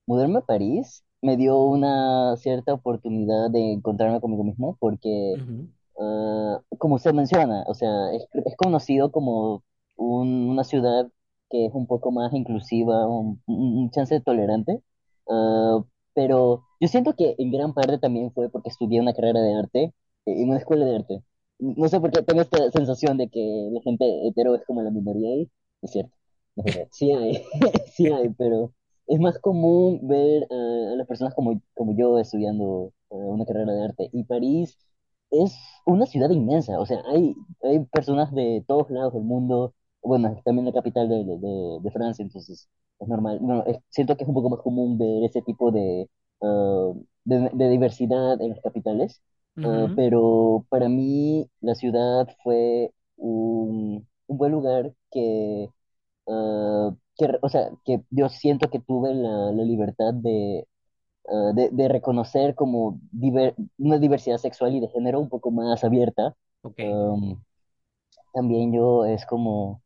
mudarme 0.07 0.39
a 0.39 0.41
París 0.43 1.03
me 1.21 1.37
dio 1.37 1.57
una 1.59 2.35
cierta 2.37 2.73
oportunidad 2.73 3.51
de 3.51 3.73
encontrarme 3.73 4.21
conmigo 4.21 4.43
mismo, 4.45 4.77
porque 4.79 5.37
Ujú, 5.37 5.69
Ah, 5.99 6.61
como 6.79 6.95
usted 6.95 7.13
menciona, 7.13 7.63
o 7.67 7.73
sea, 7.75 7.89
es, 8.13 8.27
es 8.33 8.55
conocido 8.57 9.11
como 9.11 9.63
un- 9.95 10.49
una 10.49 10.63
ciudad 10.63 11.07
que 11.49 11.65
es 11.67 11.73
un 11.73 11.87
poco 11.87 12.11
más 12.11 12.33
inclusiva, 12.33 13.07
un, 13.07 13.41
un- 13.47 13.77
un 13.79 13.91
chance 13.91 14.19
tolerante, 14.21 14.81
Ah, 15.29 15.79
pero 16.13 16.65
yo 16.79 16.87
siento 16.89 17.15
que 17.15 17.35
en 17.37 17.51
gran 17.51 17.73
parte 17.73 17.97
también 17.97 18.31
fue 18.33 18.49
porque 18.49 18.69
estudié 18.69 18.99
una 18.99 19.13
carrera 19.13 19.39
de 19.41 19.53
arte 19.55 19.83
eh, 19.85 19.93
en 20.25 20.49
una 20.49 20.57
escuela 20.59 20.85
de 20.85 20.95
arte. 20.97 21.23
No 21.59 21.87
sé 21.87 21.99
por 21.99 22.11
qué 22.11 22.21
tengo 22.23 22.41
esta 22.41 22.69
sensación 22.71 23.17
de 23.17 23.29
que 23.29 23.39
la 23.71 23.81
gente 23.81 24.05
hetero 24.27 24.55
es 24.55 24.65
como 24.65 24.81
la 24.81 24.91
minoría 24.91 25.29
ahí, 25.29 25.49
es 25.81 25.91
cierto, 25.91 26.13
no 26.55 26.63
es 26.65 26.75
verdad, 26.75 26.89
sí 26.91 27.11
hay, 27.11 27.41
sí 27.93 28.07
hay, 28.11 28.29
pero 28.37 28.73
es 29.07 29.19
más 29.19 29.39
común 29.39 29.99
ver 30.07 30.43
ah, 30.51 30.91
a 30.93 30.95
las 30.97 31.07
personas 31.07 31.33
como, 31.35 31.61
como 31.73 31.95
yo 31.97 32.19
estudiando 32.19 32.91
ah, 33.11 33.15
una 33.15 33.45
carrera 33.45 33.73
de 33.73 33.83
arte. 33.85 34.09
Y 34.13 34.23
París 34.25 34.77
es 35.31 35.55
una 35.85 36.05
ciudad 36.05 36.29
inmensa, 36.29 36.79
o 36.79 36.85
sea, 36.85 37.01
hay, 37.07 37.35
hay 37.63 37.79
personas 37.85 38.31
de 38.33 38.63
todos 38.67 38.89
lados 38.91 39.13
del 39.13 39.23
mundo, 39.23 39.73
bueno, 40.03 40.29
es 40.37 40.43
también 40.43 40.65
la 40.65 40.73
capital 40.73 41.09
de, 41.09 41.23
de, 41.81 41.91
Francia, 41.91 42.23
entonces 42.23 42.69
es 42.99 43.07
normal. 43.07 43.39
Bueno, 43.41 43.63
es- 43.67 43.79
siento 43.89 44.15
que 44.17 44.23
es 44.23 44.27
un 44.29 44.35
poco 44.35 44.49
más 44.49 44.59
común 44.61 44.97
ver 44.97 45.23
ese 45.25 45.41
tipo 45.41 45.71
de, 45.71 46.09
ah, 46.41 46.91
de, 47.25 47.49
de 47.53 47.69
diversidad 47.69 48.41
en 48.41 48.49
las 48.51 48.61
capitales, 48.61 49.21
ujú, 49.57 49.95
pero 49.95 50.65
para 50.69 50.89
mí 50.89 51.49
la 51.61 51.75
ciudad 51.75 52.27
fue 52.43 52.93
un, 53.17 54.07
un 54.27 54.37
buen 54.37 54.51
lugar 54.51 54.93
que, 55.11 55.69
ah, 56.29 56.95
que, 57.17 57.29
o 57.41 57.49
sea, 57.49 57.71
que 57.85 58.03
yo 58.11 58.29
siento 58.29 58.69
que 58.69 58.79
tuve 58.79 59.13
la, 59.15 59.51
la 59.53 59.63
libertad 59.63 60.13
de 60.13 60.67
de, 61.55 61.69
de 61.71 61.87
reconocer 61.89 62.55
como 62.55 62.99
diver- 63.11 63.55
una 63.77 63.97
diversidad 63.99 64.37
sexual 64.37 64.75
y 64.75 64.79
de 64.81 64.89
género 64.89 65.19
un 65.19 65.29
poco 65.29 65.51
más 65.51 65.83
abierta. 65.83 66.35
Um, 66.77 67.41
también 68.33 68.73
yo 68.73 69.05
es 69.05 69.25
como, 69.27 69.82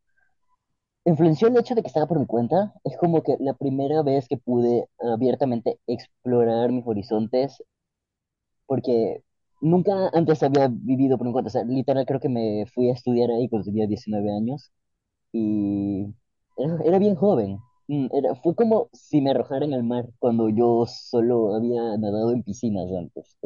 influenció 1.08 1.48
el 1.48 1.56
hecho 1.58 1.74
de 1.74 1.82
que 1.82 1.88
estaba 1.88 2.06
por 2.06 2.18
mi 2.20 2.26
cuenta, 2.26 2.72
es 2.84 2.96
como 2.98 3.22
que 3.22 3.36
la 3.40 3.54
primera 3.54 4.02
vez 4.02 4.28
que 4.28 4.36
pude 4.38 4.88
abiertamente 5.00 5.78
explorar 5.86 6.70
mis 6.72 6.86
horizontes, 6.86 7.62
porque 8.66 9.22
nunca 9.60 10.10
antes 10.12 10.42
había 10.42 10.68
vivido 10.70 11.18
por 11.18 11.26
mi 11.26 11.32
cuenta, 11.32 11.50
o 11.58 11.64
literal 11.64 12.06
creo 12.06 12.20
que 12.20 12.28
me 12.28 12.66
fui 12.74 12.90
a 12.90 12.92
estudiar 12.94 13.30
ahí 13.30 13.48
cuando 13.48 13.66
tenía 13.66 13.86
19 13.86 14.30
años 14.32 14.70
y 15.32 16.06
era, 16.84 16.98
bien 16.98 17.16
joven. 17.16 17.58
Mm, 17.88 18.08
Era, 18.14 18.34
fue 18.36 18.54
como 18.54 18.88
si 18.92 19.20
me 19.22 19.30
arrojaran 19.30 19.72
al 19.74 19.84
mar 19.84 20.06
cuando 20.18 20.48
yo 20.50 20.86
solo 20.86 21.54
había 21.56 21.96
nadado 21.98 22.32
en 22.32 22.42
piscinas 22.42 22.90
antes. 22.98 23.36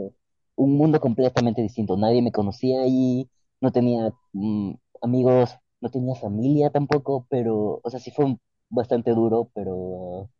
Un 0.57 0.77
mundo 0.77 1.01
completamente 1.01 1.63
distinto. 1.63 1.97
Nadie 1.97 2.23
me 2.23 2.33
conocía 2.33 2.83
ahí, 2.83 3.29
no 3.61 3.73
tenía 3.73 4.13
mm, 4.33 4.75
amigos, 5.03 5.57
no 5.83 5.91
tenía 5.91 6.17
familia 6.17 6.71
tampoco, 6.73 7.27
pero, 7.31 7.81
o 7.85 7.91
sea, 7.91 8.01
sí 8.01 8.13
fue 8.13 8.39
bastante 8.71 9.13
duro, 9.13 9.51
pero 9.55 10.25
ah, 10.25 10.31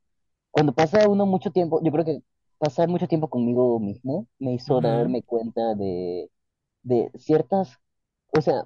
cuando 0.51 0.75
pasa 0.75 1.09
uno 1.09 1.27
mucho 1.27 1.51
tiempo, 1.51 1.81
yo 1.85 1.93
creo 1.93 2.05
que 2.05 2.23
pasar 2.59 2.89
mucho 2.89 3.09
tiempo 3.09 3.29
conmigo 3.31 3.79
mismo 3.81 4.29
me 4.39 4.55
hizo 4.55 4.81
Ujú, 4.81 4.83
darme 4.83 5.23
cuenta 5.23 5.75
de 5.75 6.31
de 6.85 7.11
ciertas, 7.19 7.79
o 8.37 8.41
sea, 8.43 8.65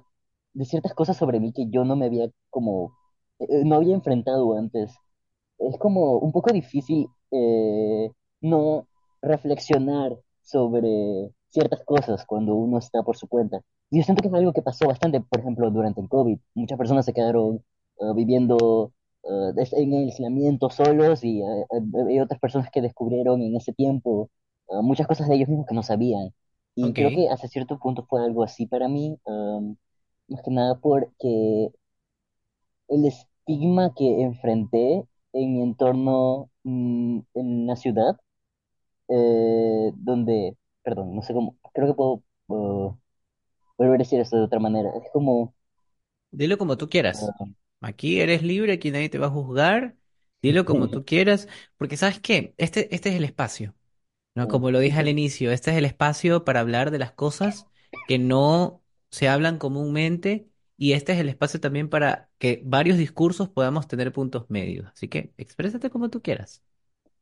de 0.53 0.65
ciertas 0.65 0.93
cosas 0.95 1.17
sobre 1.17 1.39
mí 1.39 1.53
que 1.53 1.67
yo 1.69 1.85
no 1.85 1.95
me 1.97 2.05
había 2.07 2.29
como, 2.51 2.93
eh, 3.39 3.63
no 3.65 3.75
había 3.77 3.95
enfrentado 3.95 4.57
antes. 4.57 5.01
Es 5.59 5.77
como 5.79 6.17
un 6.19 6.31
poco 6.31 6.51
difícil 6.53 7.07
eh, 7.31 8.11
no 8.41 8.87
reflexionar 9.21 10.17
sobre 10.41 11.31
ciertas 11.49 11.83
cosas 11.85 12.25
cuando 12.25 12.55
uno 12.55 12.77
está 12.79 13.03
por 13.03 13.17
su 13.17 13.27
cuenta. 13.27 13.61
Y 13.89 13.97
yo 13.97 14.03
siento 14.03 14.21
que 14.21 14.27
es 14.29 14.33
algo 14.33 14.53
que 14.53 14.61
pasó 14.61 14.87
bastante, 14.87 15.21
por 15.21 15.39
ejemplo, 15.39 15.69
durante 15.71 16.01
el 16.01 16.09
COVID. 16.09 16.39
Muchas 16.55 16.77
personas 16.77 17.05
se 17.05 17.13
quedaron 17.13 17.63
ah, 18.01 18.13
viviendo 18.15 18.93
des- 19.55 19.73
en 19.73 19.93
aislamiento 19.93 20.69
solos 20.69 21.23
y 21.23 21.41
hay 21.43 22.19
otras 22.19 22.39
personas 22.39 22.69
que 22.71 22.81
descubrieron 22.81 23.41
en 23.41 23.55
ese 23.55 23.73
tiempo 23.73 24.29
muchas 24.83 25.07
cosas 25.07 25.27
de 25.29 25.35
ellos 25.35 25.49
mismos 25.49 25.67
que 25.67 25.75
no 25.75 25.83
sabían. 25.83 26.33
Y 26.75 26.93
creo 26.93 27.11
que 27.13 27.29
hasta 27.29 27.47
cierto 27.47 27.79
punto 27.79 28.05
fue 28.09 28.23
algo 28.23 28.43
así 28.43 28.67
para 28.67 28.87
mí, 28.87 29.17
am, 29.25 29.77
más 30.29 30.41
que 30.43 30.51
nada 30.51 30.79
porque 30.79 31.71
el 32.89 33.05
estigma 33.05 33.93
que 33.95 34.21
enfrenté 34.21 35.03
en 35.33 35.53
mi 35.53 35.61
entorno 35.63 36.49
mm, 36.63 37.19
en 37.35 37.67
la 37.67 37.75
ciudad, 37.75 38.17
eh, 39.09 39.91
donde, 39.95 40.57
perdón, 40.83 41.15
no 41.15 41.21
sé 41.23 41.33
cómo, 41.33 41.57
creo 41.73 41.87
que 41.89 41.93
puedo 41.95 42.23
uh, 42.49 42.95
volver 43.77 43.95
a 43.95 43.97
decir 43.99 44.19
esto 44.21 44.37
de 44.37 44.43
otra 44.43 44.59
manera. 44.59 44.89
Es 45.03 45.09
como, 45.11 45.53
Dilo 46.31 46.57
como 46.57 46.77
tú 46.77 46.89
quieras. 46.89 47.33
ah, 47.39 47.47
Aquí 47.81 48.19
eres 48.21 48.43
libre, 48.43 48.73
aquí 48.73 48.91
nadie 48.91 49.09
te 49.09 49.17
va 49.19 49.27
a 49.27 49.29
juzgar. 49.29 49.97
Dilo 50.41 50.65
como 50.65 50.89
tú 50.89 51.05
quieras, 51.05 51.47
porque 51.77 51.97
¿sabes 51.97 52.19
qué? 52.19 52.53
Este, 52.57 52.93
este 52.95 53.09
es 53.09 53.15
el 53.15 53.23
espacio, 53.23 53.75
¿no? 54.35 54.47
Como 54.47 54.71
lo 54.71 54.79
dije 54.79 54.99
al 54.99 55.09
inicio, 55.09 55.51
este 55.51 55.71
es 55.71 55.77
el 55.77 55.85
espacio 55.85 56.45
para 56.45 56.61
hablar 56.61 56.91
de 56.91 56.99
las 56.99 57.13
cosas 57.13 57.67
que 58.07 58.19
no 58.19 58.83
se 59.11 59.29
hablan 59.29 59.57
comúnmente 59.59 60.49
y 60.77 60.93
este 60.93 61.13
es 61.13 61.19
el 61.19 61.29
espacio 61.29 61.59
también 61.61 61.89
para 61.89 62.31
que 62.39 62.61
varios 62.65 62.97
discursos 62.97 63.49
podamos 63.49 63.87
tener 63.87 64.13
puntos 64.13 64.49
medios. 64.49 64.87
Así 64.93 65.07
que 65.09 65.33
exprésate 65.37 65.89
como 65.91 66.09
tú 66.09 66.21
quieras. 66.23 66.63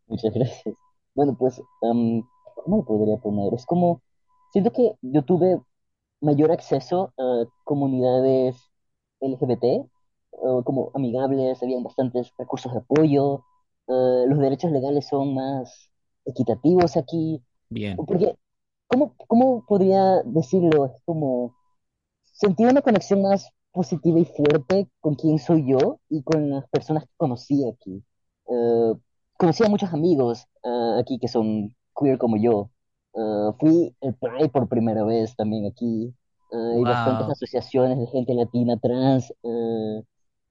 muchas 0.07 0.33
gracias. 0.33 0.75
Bueno, 1.13 1.35
pues, 1.37 1.61
am, 1.81 2.23
¿cómo 2.55 2.77
lo 2.77 2.85
podría 2.85 3.17
poner? 3.17 3.53
Es 3.53 3.65
como, 3.65 4.01
siento 4.51 4.71
que 4.71 4.93
yo 5.01 5.23
tuve 5.23 5.59
mayor 6.21 6.51
acceso 6.51 7.13
a 7.17 7.45
comunidades 7.63 8.55
LGBT, 9.21 9.87
como 10.65 10.91
amigables, 10.93 11.61
habían 11.63 11.83
bastantes 11.83 12.31
recursos 12.37 12.71
de 12.73 12.79
apoyo, 12.79 13.43
eh, 13.87 14.25
los 14.27 14.39
derechos 14.39 14.71
legales 14.71 15.07
son 15.07 15.35
más 15.35 15.91
equitativos 16.25 16.97
aquí, 16.97 17.43
Bien. 17.69 17.97
porque, 17.97 18.35
¿cómo, 18.87 19.15
cómo 19.27 19.63
podría 19.65 20.23
decirlo? 20.25 20.85
Es 20.87 21.01
como, 21.05 21.55
sentí 22.33 22.65
una 22.65 22.81
conexión 22.81 23.21
más 23.21 23.49
positiva 23.71 24.19
y 24.19 24.25
fuerte 24.25 24.89
con 25.01 25.15
quién 25.15 25.37
soy 25.39 25.65
yo 25.67 25.99
y 26.09 26.23
con 26.23 26.49
las 26.49 26.67
personas 26.69 27.03
que 27.03 27.11
conocí 27.17 27.67
aquí. 27.67 28.03
Eh, 28.47 28.93
conocí 29.37 29.63
a 29.63 29.69
muchos 29.69 29.93
amigos 29.93 30.47
ah, 30.63 30.97
aquí 30.99 31.19
que 31.19 31.27
son 31.27 31.75
queer 31.99 32.17
como 32.17 32.37
yo. 32.37 32.71
Ah, 33.15 33.53
fui 33.59 33.95
el 34.01 34.13
Pride 34.15 34.49
por 34.49 34.67
primera 34.69 35.03
vez 35.03 35.35
también 35.35 35.65
aquí. 35.67 36.13
Ah, 36.51 36.73
hay 36.77 36.85
bastantes 36.85 37.27
asociaciones 37.29 37.99
de 37.99 38.07
gente 38.07 38.33
latina 38.33 38.77
trans 38.77 39.33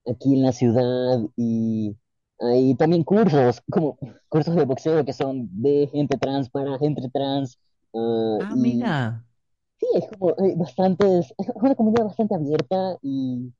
aquí 0.07 0.35
en 0.35 0.43
la 0.43 0.53
ciudad 0.53 1.21
y 1.37 1.97
hay 2.41 2.75
también 2.77 3.05
cursos, 3.05 3.63
como 3.71 3.99
cursos 4.29 4.55
de 4.57 4.65
boxeo 4.65 5.05
que 5.05 5.13
son 5.13 5.49
de 5.63 5.89
gente 5.93 6.17
trans 6.19 6.51
para 6.51 6.79
gente 6.79 7.03
trans. 7.13 7.59
ah, 7.95 8.55
y 8.55 8.57
mira. 8.57 9.25
sí, 9.79 9.87
es 9.97 10.07
como 10.11 10.31
eh, 10.33 10.55
bastantes, 10.57 11.35
es 11.39 11.49
una 11.57 11.75
comunidad 11.75 12.05
bastante 12.07 12.35
abierta 12.35 12.99
y 13.03 13.53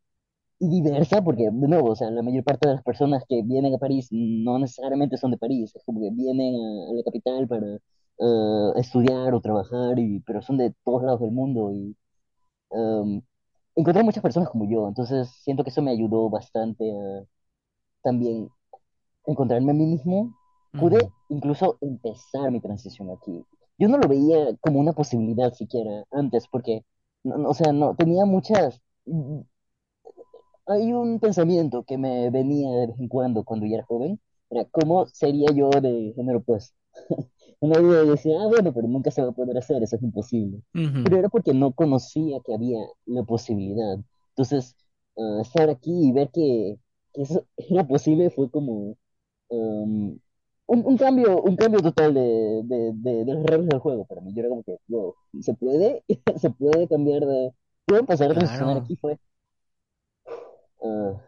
y 0.61 0.71
diversa, 0.71 1.23
porque 1.23 1.45
de 1.53 1.69
nuevo, 1.69 1.91
o 1.93 1.97
sea, 1.97 2.11
la 2.11 2.23
mayor 2.23 2.45
parte 2.45 2.69
de 2.69 2.75
las 2.77 2.85
personas 2.85 3.25
que 3.29 3.43
vienen 3.43 3.75
a 3.75 3.79
París 3.79 4.09
no 4.13 4.59
necesariamente 4.59 5.17
son 5.19 5.33
de 5.33 5.39
París, 5.39 5.75
es 5.77 5.85
como 5.85 6.01
que 6.01 6.11
vienen 6.13 6.55
a, 6.57 6.91
a 6.91 6.95
la 6.95 7.03
capital 7.05 7.49
para 7.49 7.67
eh, 8.19 8.73
estudiar 8.77 9.35
o 9.35 9.41
trabajar, 9.41 9.99
y, 9.99 10.21
pero 10.21 10.43
son 10.43 10.59
de 10.59 10.75
todos 10.85 11.03
lados 11.03 11.21
del 11.21 11.33
mundo 11.33 11.73
y 11.73 11.97
um, 12.71 13.23
encontré 13.77 14.03
muchas 14.03 14.23
personas 14.23 14.49
como 14.51 14.69
yo, 14.69 14.89
entonces 14.89 15.29
siento 15.43 15.65
que 15.65 15.71
eso 15.71 15.83
me 15.83 15.93
ayudó 15.93 16.31
bastante 16.31 16.91
a 16.91 17.25
también 18.03 18.49
encontrarme 19.27 19.73
a 19.73 19.75
mí 19.75 19.87
mismo. 19.87 20.35
Pude 20.79 21.09
incluso 21.29 21.79
empezar 21.81 22.51
mi 22.51 22.61
transición 22.61 23.11
aquí. 23.11 23.45
Yo 23.79 23.89
no 23.89 23.97
lo 23.97 24.09
veía 24.09 24.57
como 24.61 24.81
una 24.81 24.93
posibilidad 24.93 25.53
siquiera 25.53 26.05
antes, 26.11 26.49
porque, 26.49 26.85
no, 27.23 27.49
o 27.49 27.55
sea, 27.55 27.73
no, 27.73 27.95
tenía 27.95 28.25
muchas, 28.25 28.81
hay 30.67 30.93
un 30.93 31.21
pensamiento 31.21 31.85
que 31.85 31.97
me 31.97 32.31
venía 32.31 32.71
de 32.71 32.87
vez 32.89 32.99
en 32.99 33.09
cuando 33.09 33.45
cuando 33.45 33.67
yo 33.67 33.75
era 33.75 33.85
joven, 33.85 34.21
era 34.51 34.65
cómo 34.67 35.07
sería 35.07 35.49
yo 35.55 35.71
de 35.71 36.13
género 36.17 36.43
opuesto. 37.61 37.67
Una 37.67 37.79
duda 37.79 38.05
decía, 38.05 38.35
ah, 38.43 38.49
bueno, 38.49 38.73
pero 38.73 38.89
nunca 38.89 39.11
se 39.11 39.23
va 39.23 39.29
a 39.31 39.33
poder 39.33 39.57
hacer, 39.59 39.83
eso 39.83 39.97
es 39.97 40.03
imposible. 40.03 40.61
Pero 41.03 41.17
era 41.19 41.29
porque 41.29 41.55
no 41.55 41.73
conocía 41.73 42.39
que 42.45 42.55
había 42.55 42.79
la 43.07 43.23
posibilidad. 43.25 43.99
Entonces, 44.31 44.77
ah, 45.19 45.39
estar 45.43 45.71
aquí 45.71 46.09
y 46.09 46.13
ver 46.13 46.31
que, 46.33 46.79
que 47.13 47.23
eso 47.23 47.47
era 47.57 47.87
posible 47.87 48.31
fue 48.31 48.51
como 48.51 48.97
um, 49.49 50.19
un, 50.67 50.87
un 50.87 50.97
cambio, 50.97 51.43
un 51.43 51.57
cambio 51.57 51.81
total 51.81 52.15
de, 52.15 52.21
de, 52.65 52.93
de, 52.95 53.25
de 53.25 53.35
las 53.35 53.45
reglas 53.45 53.69
del 53.69 53.79
juego 53.81 54.05
para 54.07 54.21
mí. 54.21 54.33
Yo 54.35 54.41
era 54.41 54.49
como 54.49 54.63
que, 54.65 54.79
wow, 54.89 55.15
se 55.41 55.55
puede, 55.55 56.05
se 56.37 56.51
puede 56.51 56.89
cambiar 56.89 57.25
de... 57.27 57.53
Puedo 57.87 58.05
pasar 58.07 58.31
a 58.31 58.35
Claro. 58.35 58.79
aquí, 58.81 58.97
fue, 58.97 59.19
ah, 60.83 61.21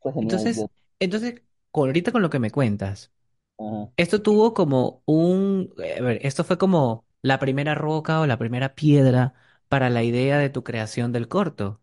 fue 0.00 0.12
genial. 0.12 0.32
Entonces, 0.32 0.56
Yo 0.56 0.66
entonces, 1.00 1.42
ahorita 1.72 2.12
con 2.12 2.22
lo 2.22 2.30
que 2.30 2.38
me 2.38 2.50
cuentas, 2.50 3.12
Ajá. 3.58 3.90
esto 3.96 4.22
tuvo 4.22 4.54
como 4.54 5.02
un, 5.06 5.72
eh, 5.82 5.96
a 5.98 6.02
ver, 6.02 6.18
esto 6.26 6.44
fue 6.44 6.58
como 6.58 7.06
la 7.22 7.38
primera 7.38 7.74
roca 7.74 8.20
o 8.20 8.26
la 8.26 8.38
primera 8.38 8.74
piedra 8.74 9.34
para 9.68 9.90
la 9.90 10.02
idea 10.02 10.38
de 10.38 10.50
tu 10.50 10.64
creación 10.64 11.12
del 11.12 11.28
corto. 11.28 11.80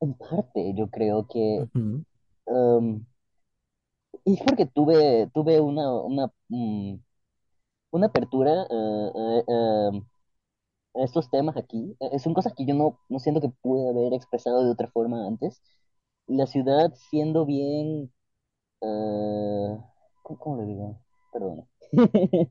En 0.00 0.14
parte, 0.14 0.72
yo 0.76 0.88
creo 0.88 1.26
que 1.26 1.66
Ujú, 1.74 2.04
y 4.24 4.34
es 4.34 4.40
porque 4.42 4.66
tuve, 4.66 5.28
tuve 5.34 5.60
una, 5.60 5.90
una, 6.02 6.30
mm, 6.48 6.94
una 7.92 8.06
apertura 8.08 8.52
a, 8.52 8.66
a- 8.70 9.44
a- 9.48 9.92
a 10.94 11.04
estos 11.04 11.30
temas 11.30 11.56
aquí. 11.56 11.96
Eh, 12.00 12.18
Son 12.18 12.34
cosas 12.34 12.54
que 12.56 12.66
yo 12.66 12.74
no, 12.74 12.98
no 13.08 13.18
siento 13.18 13.40
que 13.40 13.48
pude 13.62 13.88
haber 13.88 14.14
expresado 14.14 14.64
de 14.64 14.70
otra 14.70 14.88
forma 14.90 15.26
antes. 15.26 15.62
La 16.26 16.46
ciudad 16.46 16.92
siendo 17.10 17.46
bien, 17.46 18.12
¿cómo, 20.24 20.56
lo 20.56 20.66
digo? 20.66 21.00
Perdón. 21.32 21.68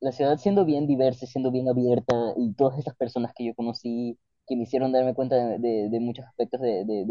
la 0.00 0.12
ciudad 0.12 0.36
siendo 0.38 0.64
bien 0.64 0.86
diversa, 0.86 1.26
siendo 1.26 1.50
bien 1.50 1.68
abierta 1.68 2.14
y 2.36 2.52
todas 2.54 2.78
estas 2.78 2.96
personas 2.96 3.32
que 3.34 3.46
yo 3.46 3.54
conocí 3.54 4.18
que 4.46 4.56
me 4.56 4.62
hicieron 4.64 4.90
darme 4.92 5.14
cuenta 5.14 5.36
de, 5.36 5.58
de- 5.58 5.88
de 5.88 6.00
muchos 6.00 6.24
aspectos 6.26 6.60
de, 6.60 6.84
de, 6.84 7.04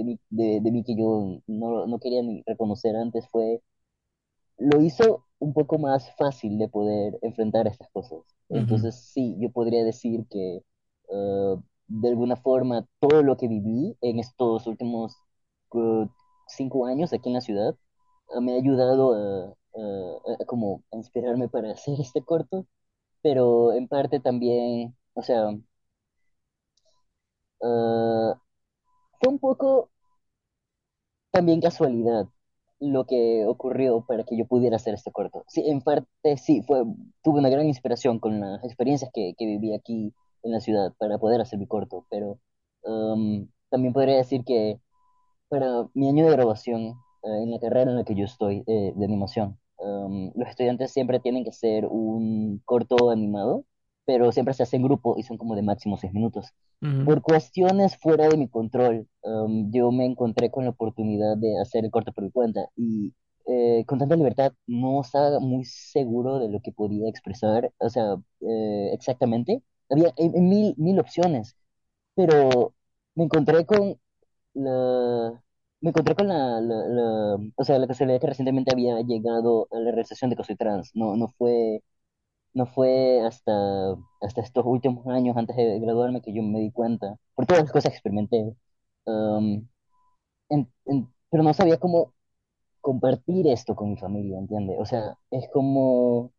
de 0.61 0.71
mí, 0.71 0.83
que 0.83 0.95
yo 0.97 1.39
no, 1.47 1.87
no 1.87 1.99
quería 1.99 2.21
ni 2.21 2.43
reconocer 2.45 2.95
antes 2.95 3.25
fue, 3.29 3.61
lo 4.59 4.81
hizo 4.81 5.25
un 5.39 5.53
poco 5.53 5.79
más 5.79 6.15
fácil 6.17 6.57
de 6.59 6.69
poder 6.69 7.17
enfrentar 7.23 7.67
estas 7.67 7.89
cosas. 7.91 8.19
Entonces 8.49 8.95
sí, 9.13 9.37
yo 9.39 9.51
podría 9.51 9.83
decir 9.85 10.25
que 10.29 10.57
eh, 11.11 11.57
de 11.87 12.09
alguna 12.09 12.35
forma 12.37 12.87
todo 12.99 13.23
lo 13.23 13.37
que 13.37 13.47
viví 13.47 13.97
en 14.01 14.19
estos 14.19 14.67
últimos 14.67 15.15
eh, 15.75 16.07
cinco 16.55 16.85
años 16.87 17.13
aquí 17.13 17.29
en 17.29 17.35
la 17.35 17.41
ciudad 17.41 17.75
eh, 18.35 18.41
me 18.41 18.53
ha 18.53 18.57
ayudado 18.57 19.13
a, 19.15 19.55
a- 19.79 20.43
a 20.43 20.45
como 20.45 20.83
inspirarme 20.91 21.49
para 21.49 21.71
hacer 21.73 21.99
este 21.99 22.23
corto 22.23 22.67
pero 23.23 23.73
en 23.73 23.87
parte 23.89 24.19
también, 24.21 24.95
o 25.15 25.23
sea, 25.23 25.49
ah, 27.63 28.35
fue 29.19 29.29
un 29.33 29.39
poco 29.39 29.91
también 31.31 31.61
casualidad 31.61 32.27
lo 32.79 33.05
que 33.05 33.45
ocurrió 33.45 34.03
para 34.07 34.23
que 34.23 34.35
yo 34.37 34.45
pudiera 34.47 34.77
hacer 34.77 34.95
este 34.95 35.11
corto. 35.11 35.43
Sí, 35.47 35.63
en 35.67 35.81
parte 35.81 36.07
sí, 36.37 36.63
fue, 36.63 36.83
tuve 37.23 37.39
una 37.39 37.49
gran 37.49 37.67
inspiración 37.67 38.19
con 38.19 38.39
las 38.39 38.63
experiencias 38.63 39.11
que, 39.13 39.33
que 39.37 39.45
viví 39.45 39.73
aquí 39.73 40.13
en 40.43 40.51
la 40.51 40.59
ciudad 40.59 40.93
para 40.97 41.19
poder 41.19 41.41
hacer 41.41 41.59
mi 41.59 41.67
corto, 41.67 42.05
pero 42.09 42.39
um, 42.83 43.47
también 43.69 43.93
podría 43.93 44.15
decir 44.17 44.43
que 44.45 44.79
para 45.51 45.87
mi 45.95 46.09
año 46.09 46.25
de 46.27 46.33
graduación, 46.33 46.83
eh, 47.23 47.43
en 47.43 47.51
la 47.51 47.59
carrera 47.59 47.91
en 47.91 47.97
la 47.97 48.05
que 48.05 48.15
yo 48.15 48.25
estoy, 48.25 48.63
eh, 48.67 48.93
de 48.95 49.05
animación, 49.05 49.59
um, 49.79 50.31
los 50.35 50.49
estudiantes 50.49 50.91
siempre 50.93 51.21
tienen 51.21 51.45
que 51.45 51.51
hacer 51.51 51.85
un 51.87 52.61
corto 52.65 53.11
animado, 53.11 53.65
pero 54.05 54.31
siempre 54.33 54.55
se 54.55 54.63
hace 54.63 54.77
en 54.77 54.83
grupo 54.83 55.15
y 55.19 55.23
son 55.23 55.37
como 55.37 55.55
de 55.55 55.63
máximo 55.63 55.97
seis 55.97 56.13
minutos. 56.13 56.53
ujú, 56.81 57.03
Por 57.03 57.21
cuestiones 57.23 57.97
fuera 57.97 58.29
de 58.29 58.37
mi 58.37 58.47
control, 58.49 59.07
um, 59.23 59.71
yo 59.71 59.91
me 59.91 60.05
encontré 60.05 60.51
con 60.51 60.65
la 60.65 60.71
oportunidad 60.71 61.37
de 61.37 61.59
hacer 61.61 61.85
el 61.85 61.91
corto 61.91 62.13
por 62.13 62.23
mi 62.23 62.31
cuenta 62.31 62.67
y 62.75 63.13
eh, 63.47 63.83
con 63.87 63.99
tanta 63.99 64.15
libertad 64.15 64.53
no 64.67 65.01
estaba 65.01 65.39
muy 65.39 65.65
seguro 65.65 66.39
de 66.39 66.49
lo 66.49 66.61
que 66.61 66.71
podía 66.71 67.09
expresar, 67.09 67.73
o 67.79 67.89
sea, 67.89 68.15
eh, 68.41 68.91
exactamente. 68.93 69.63
Había 69.89 70.13
mil, 70.17 70.75
mil 70.77 70.99
opciones, 70.99 71.57
pero 72.15 72.73
me 73.15 73.25
encontré 73.25 73.65
con 73.65 73.99
la, 74.53 75.41
me 75.81 75.89
encontré 75.89 76.15
con 76.15 76.27
la, 76.27 76.61
la, 76.61 76.75
la- 76.87 77.37
o 77.55 77.63
sea, 77.63 77.79
la 77.79 77.87
casualidad 77.87 78.19
que 78.21 78.27
recientemente 78.27 78.71
había 78.73 79.01
llegado 79.01 79.67
a 79.71 79.79
la 79.79 79.91
realización 79.91 80.29
de 80.29 80.35
que 80.37 80.43
soy 80.43 80.55
trans. 80.55 80.91
No, 80.95 81.15
no 81.17 81.27
fue, 81.37 81.83
no 82.53 82.65
fue 82.67 83.21
hasta, 83.21 83.53
hasta 84.21 84.41
estos 84.41 84.65
últimos 84.67 85.07
años, 85.07 85.37
antes 85.37 85.55
de 85.57 85.79
graduarme, 85.79 86.21
que 86.21 86.33
yo 86.33 86.43
me 86.43 86.59
di 86.61 86.71
cuenta, 86.71 87.15
por 87.35 87.45
todas 87.47 87.63
las 87.63 87.71
cosas 87.73 87.91
que 87.91 87.97
experimenté. 87.97 88.55
Um, 89.05 89.67
en- 90.49 90.71
en- 90.85 91.13
pero 91.29 91.43
no 91.43 91.53
sabía 91.53 91.77
cómo 91.79 92.13
compartir 92.81 93.47
esto 93.47 93.75
con 93.75 93.91
mi 93.91 93.97
familia, 93.97 94.39
¿entiendes? 94.39 94.77
O 94.79 94.85
sea, 94.85 95.17
es 95.31 95.49
como, 95.53 96.33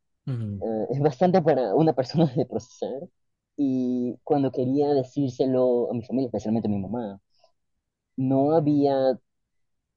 eh, 0.60 0.86
es 0.92 1.00
bastante 1.00 1.42
para 1.42 1.74
una 1.74 1.94
persona 1.94 2.26
de 2.36 2.46
procesar. 2.46 3.08
Y 3.56 4.18
cuando 4.24 4.52
quería 4.52 4.94
decírselo 4.94 5.90
a 5.90 5.94
mi 5.94 6.04
familia, 6.04 6.26
especialmente 6.28 6.68
a 6.68 6.70
mi 6.72 6.80
mamá, 6.80 7.20
no 8.16 8.52
había 8.54 9.12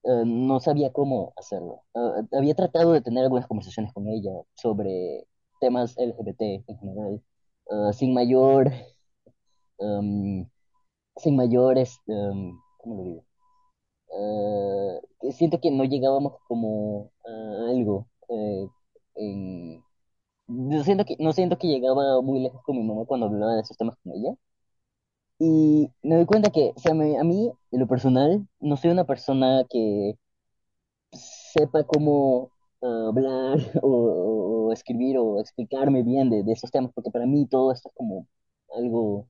eh, 0.04 0.24
no 0.26 0.60
sabía 0.60 0.92
cómo 0.94 1.34
hacerlo. 1.38 1.84
Ah, 1.96 2.22
había 2.34 2.56
tratado 2.56 2.94
de 2.94 3.02
tener 3.02 3.24
algunas 3.24 3.48
conversaciones 3.48 3.94
con 3.94 4.08
ella 4.08 4.32
sobre 4.56 5.28
temas 5.60 5.98
LGBT 5.98 6.64
en 6.68 6.78
general, 6.80 7.24
ah, 7.72 7.92
sin 7.94 8.14
mayor, 8.14 8.72
em, 9.80 10.48
sin 11.18 11.36
mayores, 11.36 12.00
em, 12.08 12.58
¿cómo 12.80 12.96
lo 12.98 13.04
digo? 13.04 13.26
Siento 15.32 15.60
que 15.60 15.72
no 15.72 15.84
llegábamos 15.86 16.34
como 16.48 17.12
a 17.26 17.70
algo. 17.72 18.08
eh, 18.30 18.68
siento 20.84 21.06
que, 21.06 21.16
no 21.20 21.34
siento 21.34 21.58
que 21.58 21.68
llegaba 21.68 22.22
muy 22.22 22.40
lejos 22.42 22.62
con 22.64 22.78
mi 22.78 22.84
mamá 22.84 23.06
cuando 23.06 23.28
hablaba 23.28 23.56
de 23.56 23.62
esos 23.62 23.78
temas 23.78 23.98
con 24.04 24.14
ella. 24.14 24.36
Y 25.40 25.90
me 26.04 26.16
doy 26.16 26.26
cuenta 26.26 26.50
que, 26.50 26.72
o 26.76 26.80
sea, 26.80 26.92
a 26.94 26.96
mí, 26.96 27.52
en 27.72 27.80
lo 27.80 27.88
personal, 27.88 28.48
no 28.60 28.78
soy 28.78 28.92
una 28.92 29.06
persona 29.06 29.64
que 29.70 30.18
sepa 31.12 31.84
cómo 31.86 32.52
ah, 32.82 33.08
hablar 33.10 33.58
o, 33.84 34.72
escribir 34.74 35.18
o 35.18 35.40
explicarme 35.40 36.04
bien 36.04 36.30
de, 36.30 36.44
de 36.44 36.52
esos 36.54 36.72
temas, 36.72 36.92
porque 36.94 37.12
para 37.12 37.26
mí 37.26 37.48
todo 37.48 37.72
esto 37.72 37.90
es 37.90 37.96
como 37.96 38.28
algo 38.78 39.28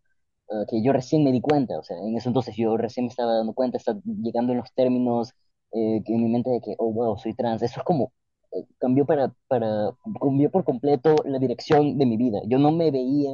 ah, 0.52 0.66
que 0.70 0.82
yo 0.84 0.94
recién 0.94 1.24
me 1.24 1.32
di 1.32 1.42
cuenta, 1.42 1.78
o 1.80 1.84
sea, 1.84 1.98
en 1.98 2.18
eso 2.18 2.30
entonces 2.30 2.56
yo 2.58 2.78
recién 2.78 3.06
me 3.06 3.10
estaba 3.10 3.36
dando 3.38 3.54
cuenta, 3.54 3.78
está 3.78 3.98
llegando 4.06 4.54
en 4.54 4.60
los 4.60 4.74
términos 4.74 5.34
eh, 5.74 6.02
en 6.06 6.24
mi 6.24 6.30
mente 6.30 6.50
de 6.52 6.62
que, 6.62 6.76
oh, 6.80 6.92
wow, 6.94 7.18
soy 7.18 7.34
trans, 7.36 7.62
eso 7.64 7.80
es 7.80 7.86
como, 7.86 8.14
eh, 8.54 8.66
cambió 8.80 9.06
para, 9.06 9.34
para, 9.48 9.92
cambió 10.22 10.52
por 10.52 10.64
completo 10.66 11.16
la 11.26 11.40
dirección 11.40 11.98
de 11.98 12.06
mi 12.06 12.18
vida, 12.18 12.40
yo 12.48 12.60
no 12.60 12.72
me 12.72 12.92
veía 12.92 13.32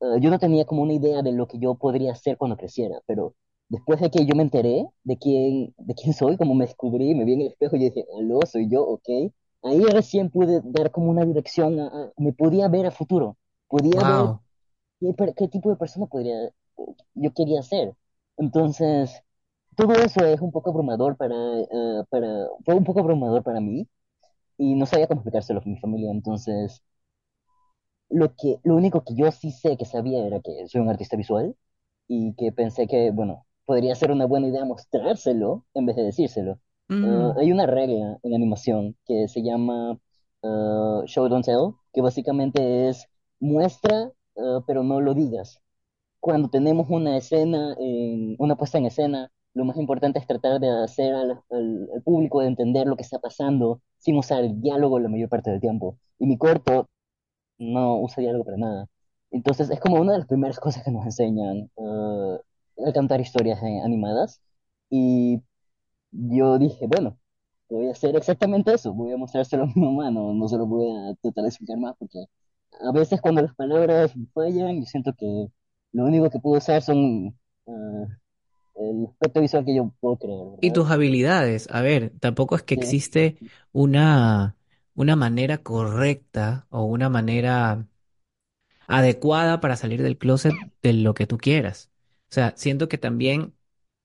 eh, 0.00 0.20
yo 0.20 0.30
no 0.30 0.38
tenía 0.38 0.64
como 0.66 0.82
una 0.82 0.94
idea 0.94 1.22
de 1.22 1.32
lo 1.32 1.46
que 1.48 1.58
yo 1.58 1.74
podría 1.74 2.12
hacer 2.12 2.36
cuando 2.38 2.56
creciera, 2.56 3.00
pero 3.06 3.34
después 3.68 4.00
de 4.00 4.10
que 4.10 4.26
yo 4.26 4.34
me 4.34 4.42
enteré 4.42 4.86
de 5.04 5.18
quién, 5.18 5.74
de 5.78 5.94
quién 5.94 6.14
soy, 6.14 6.36
como 6.36 6.54
me 6.54 6.66
descubrí, 6.66 7.14
me 7.14 7.24
vi 7.24 7.34
en 7.34 7.40
el 7.42 7.46
espejo 7.48 7.76
y 7.76 7.80
dije, 7.80 8.06
aló, 8.18 8.40
soy 8.46 8.68
yo, 8.70 8.82
ok. 8.84 9.08
Ahí 9.62 9.80
recién 9.84 10.30
pude 10.30 10.60
dar 10.64 10.90
como 10.92 11.10
una 11.10 11.24
dirección, 11.24 11.80
a- 11.80 11.86
a- 11.88 12.12
me 12.18 12.32
podía 12.32 12.68
ver 12.68 12.86
a 12.86 12.90
futuro, 12.92 13.36
podía 13.68 14.04
ver 14.04 14.32
qué, 15.36 15.48
tipo 15.48 15.70
de 15.70 15.76
persona 15.76 16.06
podría, 16.06 16.50
yo 17.14 17.32
quería 17.34 17.62
ser. 17.62 17.94
Entonces, 18.36 19.22
todo 19.76 19.94
eso 19.94 20.24
es 20.26 20.40
un 20.40 20.52
poco 20.52 20.70
abrumador 20.70 21.16
para, 21.16 21.34
eh, 21.60 22.04
para, 22.10 22.28
fue 22.64 22.74
un 22.74 22.84
poco 22.84 23.00
abrumador 23.00 23.42
para 23.42 23.60
mí 23.60 23.88
y 24.58 24.74
no 24.74 24.86
sabía 24.86 25.08
cómo 25.08 25.20
explicárselo 25.20 25.60
a 25.60 25.64
mi 25.66 25.78
familia. 25.78 26.10
Entonces, 26.12 26.82
lo 28.10 28.34
que, 28.36 28.58
lo 28.64 28.76
único 28.76 29.04
que 29.04 29.14
yo 29.14 29.30
sí 29.32 29.50
sé 29.52 29.76
que 29.76 29.84
sabía 29.84 30.26
era 30.26 30.40
que 30.40 30.66
soy 30.68 30.80
un 30.80 30.88
artista 30.90 31.16
visual 31.16 31.54
y 32.08 32.34
que 32.34 32.52
pensé 32.52 32.86
que, 32.86 33.10
bueno, 33.10 33.46
podría 33.64 33.94
ser 33.94 34.10
una 34.10 34.26
buena 34.26 34.48
idea 34.48 34.64
mostrárselo 34.64 35.64
en 35.74 35.86
vez 35.86 35.96
de 35.96 36.04
decírselo. 36.04 36.58
Mm. 37.02 37.38
hay 37.38 37.52
una 37.52 37.66
regla 37.66 38.18
en 38.22 38.34
animación 38.34 38.96
que 39.06 39.28
se 39.28 39.42
llama 39.42 39.98
ah, 40.42 41.02
Show 41.06 41.28
Don't 41.28 41.44
Tell, 41.44 41.74
que 41.92 42.00
básicamente 42.02 42.88
es 42.88 43.06
muestra, 43.40 44.10
ah, 44.38 44.60
pero 44.66 44.82
no 44.82 45.00
lo 45.00 45.14
digas. 45.14 45.60
Cuando 46.20 46.48
tenemos 46.50 46.88
una 46.90 47.16
escena, 47.16 47.74
en, 47.78 48.36
una 48.38 48.56
puesta 48.56 48.78
en 48.78 48.86
escena, 48.86 49.30
lo 49.54 49.64
más 49.64 49.76
importante 49.76 50.18
es 50.18 50.26
tratar 50.26 50.60
de 50.60 50.68
hacer 50.70 51.14
al, 51.14 51.30
al- 51.50 51.88
al 51.94 52.02
público 52.02 52.40
de 52.40 52.48
entender 52.48 52.86
lo 52.86 52.96
que 52.96 53.02
está 53.02 53.18
pasando 53.20 53.80
sin 53.98 54.16
usar 54.18 54.44
el 54.44 54.60
diálogo 54.60 54.98
la 55.00 55.08
mayor 55.08 55.28
parte 55.28 55.50
del 55.50 55.60
tiempo. 55.60 55.98
Y 56.18 56.26
mi 56.26 56.36
corto 56.38 56.88
no 57.58 58.00
usa 58.00 58.22
diálogo 58.22 58.44
para 58.44 58.56
nada. 58.58 58.86
Entonces 59.30 59.70
es 59.70 59.80
como 59.80 60.00
una 60.00 60.12
de 60.12 60.18
las 60.18 60.28
primeras 60.28 60.60
cosas 60.60 60.84
que 60.84 60.90
nos 60.90 61.04
enseñan 61.04 61.70
eh, 61.76 62.38
al 62.86 62.92
cantar 62.92 63.20
historias 63.20 63.62
animadas. 63.62 64.40
Y 64.90 65.42
yo 66.12 66.58
dije, 66.58 66.86
bueno, 66.86 67.18
voy 67.68 67.88
a 67.88 67.92
hacer 67.92 68.16
exactamente 68.16 68.72
eso, 68.74 68.92
voy 68.94 69.12
a 69.12 69.16
mostrárselo 69.16 69.64
a 69.64 69.66
mi 69.66 69.74
mamá, 69.82 70.10
no, 70.10 70.32
no 70.34 70.48
se 70.48 70.56
lo 70.58 70.66
voy 70.66 70.88
a 70.90 71.14
tratar 71.22 71.42
de 71.44 71.48
explicar 71.50 71.78
más, 71.78 71.96
porque 71.98 72.18
a 72.82 72.92
veces 72.92 73.20
cuando 73.20 73.42
las 73.42 73.54
palabras 73.54 74.12
fallan, 74.34 74.80
yo 74.80 74.86
siento 74.86 75.12
que 75.18 75.48
lo 75.92 76.04
único 76.06 76.30
que 76.30 76.38
puedo 76.40 76.58
usar 76.58 76.82
son 76.82 77.28
eh, 77.66 77.72
el 78.76 79.06
aspecto 79.06 79.40
visual 79.42 79.64
que 79.66 79.74
yo 79.76 79.92
puedo 80.00 80.16
crear, 80.16 80.38
Y 80.60 80.72
tus 80.72 80.90
habilidades, 80.90 81.68
a 81.70 81.82
ver, 81.82 82.12
tampoco 82.20 82.56
es 82.56 82.62
que 82.64 82.74
Sí. 82.74 82.80
existe 82.82 83.36
una, 83.72 84.56
una 84.98 85.16
manera 85.16 85.58
correcta 85.62 86.66
o 86.70 86.84
una 86.84 87.08
manera 87.08 87.86
adecuada 88.86 89.60
para 89.60 89.76
salir 89.76 90.02
del 90.02 90.18
closet 90.18 90.54
de 90.82 90.92
lo 90.94 91.14
que 91.14 91.26
tú 91.26 91.38
quieras. 91.38 91.90
O 92.30 92.34
sea, 92.34 92.54
siento 92.56 92.88
que 92.88 92.98
también 92.98 93.54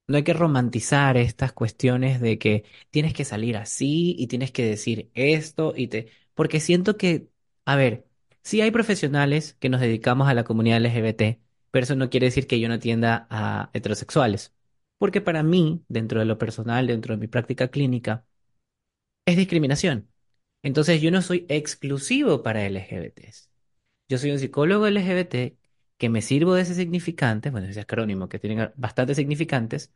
no 0.07 0.17
hay 0.17 0.23
que 0.23 0.33
romantizar 0.33 1.17
estas 1.17 1.53
cuestiones 1.53 2.21
de 2.21 2.37
que 2.39 2.65
tienes 2.91 3.13
que 3.13 3.25
salir 3.25 3.57
así 3.57 4.15
y 4.19 4.27
tienes 4.27 4.51
que 4.51 4.65
decir 4.65 5.11
esto 5.13 5.73
y 5.75 5.87
te... 5.87 6.09
Porque 6.35 6.59
siento 6.59 6.97
que, 6.97 7.29
a 7.65 7.75
ver, 7.75 8.07
sí 8.43 8.61
hay 8.61 8.71
profesionales 8.71 9.55
que 9.59 9.69
nos 9.69 9.81
dedicamos 9.81 10.27
a 10.29 10.33
la 10.33 10.43
comunidad 10.43 10.77
LGBT, 10.79 11.41
pero 11.71 11.83
eso 11.85 11.95
no 11.95 12.09
quiere 12.09 12.27
decir 12.27 12.47
que 12.47 12.59
yo 12.59 12.67
no 12.67 12.75
atienda 12.75 13.27
a 13.29 13.69
heterosexuales. 13.73 14.53
Porque 14.97 15.21
para 15.21 15.43
mí, 15.43 15.83
dentro 15.89 16.19
de 16.19 16.25
lo 16.25 16.37
personal, 16.37 16.87
dentro 16.87 17.15
de 17.15 17.19
mi 17.21 17.27
práctica 17.27 17.69
clínica, 17.69 18.25
es 19.25 19.35
discriminación. 19.37 20.12
Entonces 20.63 21.01
yo 21.01 21.11
no 21.11 21.21
soy 21.23 21.45
exclusivo 21.49 22.43
para 22.43 22.65
LGBTs. 22.65 23.49
Yo 24.09 24.17
soy 24.19 24.31
un 24.31 24.39
psicólogo 24.39 24.87
LGBT 24.87 25.57
que 25.97 26.09
me 26.09 26.21
sirvo 26.23 26.55
de 26.55 26.63
ese 26.63 26.75
significante, 26.75 27.49
bueno, 27.51 27.67
ese 27.67 27.81
acrónimo 27.81 28.29
que 28.29 28.39
tiene 28.39 28.71
bastantes 28.77 29.17
significantes, 29.17 29.93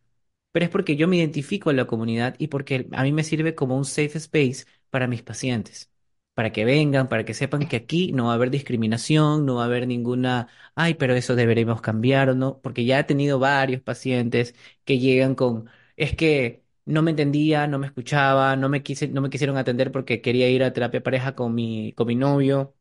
pero 0.51 0.65
es 0.65 0.71
porque 0.71 0.95
yo 0.95 1.07
me 1.07 1.17
identifico 1.17 1.71
en 1.71 1.77
la 1.77 1.87
comunidad 1.87 2.35
y 2.39 2.47
porque 2.47 2.87
a 2.93 3.03
mí 3.03 3.11
me 3.13 3.23
sirve 3.23 3.55
como 3.55 3.77
un 3.77 3.85
safe 3.85 4.17
space 4.17 4.65
para 4.89 5.07
mis 5.07 5.23
pacientes, 5.23 5.91
para 6.33 6.51
que 6.51 6.65
vengan, 6.65 7.09
para 7.09 7.25
que 7.25 7.33
sepan 7.33 7.67
que 7.67 7.75
aquí 7.77 8.11
no 8.13 8.25
va 8.27 8.31
a 8.33 8.35
haber 8.35 8.49
discriminación, 8.51 9.45
no 9.45 9.55
va 9.55 9.63
a 9.63 9.65
haber 9.65 9.87
ninguna, 9.87 10.47
ay, 10.75 10.95
pero 10.95 11.15
eso 11.15 11.35
deberíamos 11.35 11.81
cambiar 11.81 12.29
o 12.29 12.35
no, 12.35 12.59
porque 12.61 12.85
ya 12.85 12.99
he 12.99 13.03
tenido 13.03 13.39
varios 13.39 13.81
pacientes 13.81 14.55
que 14.85 14.99
llegan 14.99 15.35
con, 15.35 15.69
es 15.95 16.15
que 16.15 16.63
no 16.87 17.01
me 17.03 17.11
entendía, 17.11 17.67
no 17.67 17.79
me 17.79 17.87
escuchaba, 17.87 18.55
no 18.55 18.69
me 18.69 18.83
quise, 18.83 19.07
no 19.09 19.21
me 19.21 19.29
quisieron 19.29 19.57
atender 19.57 19.91
porque 19.91 20.21
quería 20.21 20.49
ir 20.49 20.63
a 20.63 20.73
terapia 20.73 21.03
pareja 21.03 21.35
con 21.35 21.53
mi, 21.55 21.93
con 21.93 22.07
mi 22.07 22.15
novio 22.15 22.75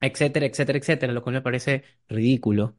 etcétera, 0.00 0.46
etcétera, 0.46 0.78
etcétera, 0.78 1.12
lo 1.12 1.22
cual 1.22 1.34
me 1.34 1.42
parece 1.42 1.84
ridículo, 2.08 2.76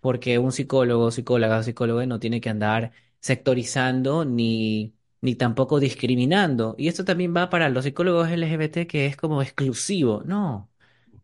porque 0.00 0.38
un 0.38 0.52
psicólogo, 0.52 1.10
psicóloga 1.10 1.58
o 1.58 1.62
psicólogo 1.62 2.04
no 2.06 2.20
tiene 2.20 2.40
que 2.40 2.50
andar 2.50 2.92
sectorizando 3.20 4.24
ni, 4.24 4.94
ni 5.20 5.34
tampoco 5.36 5.80
discriminando. 5.80 6.74
Y 6.78 6.88
esto 6.88 7.04
también 7.04 7.34
va 7.36 7.50
para 7.50 7.68
los 7.70 7.84
psicólogos 7.84 8.30
LGBT, 8.30 8.86
que 8.86 9.06
es 9.06 9.16
como 9.16 9.42
exclusivo. 9.42 10.22
No, 10.26 10.70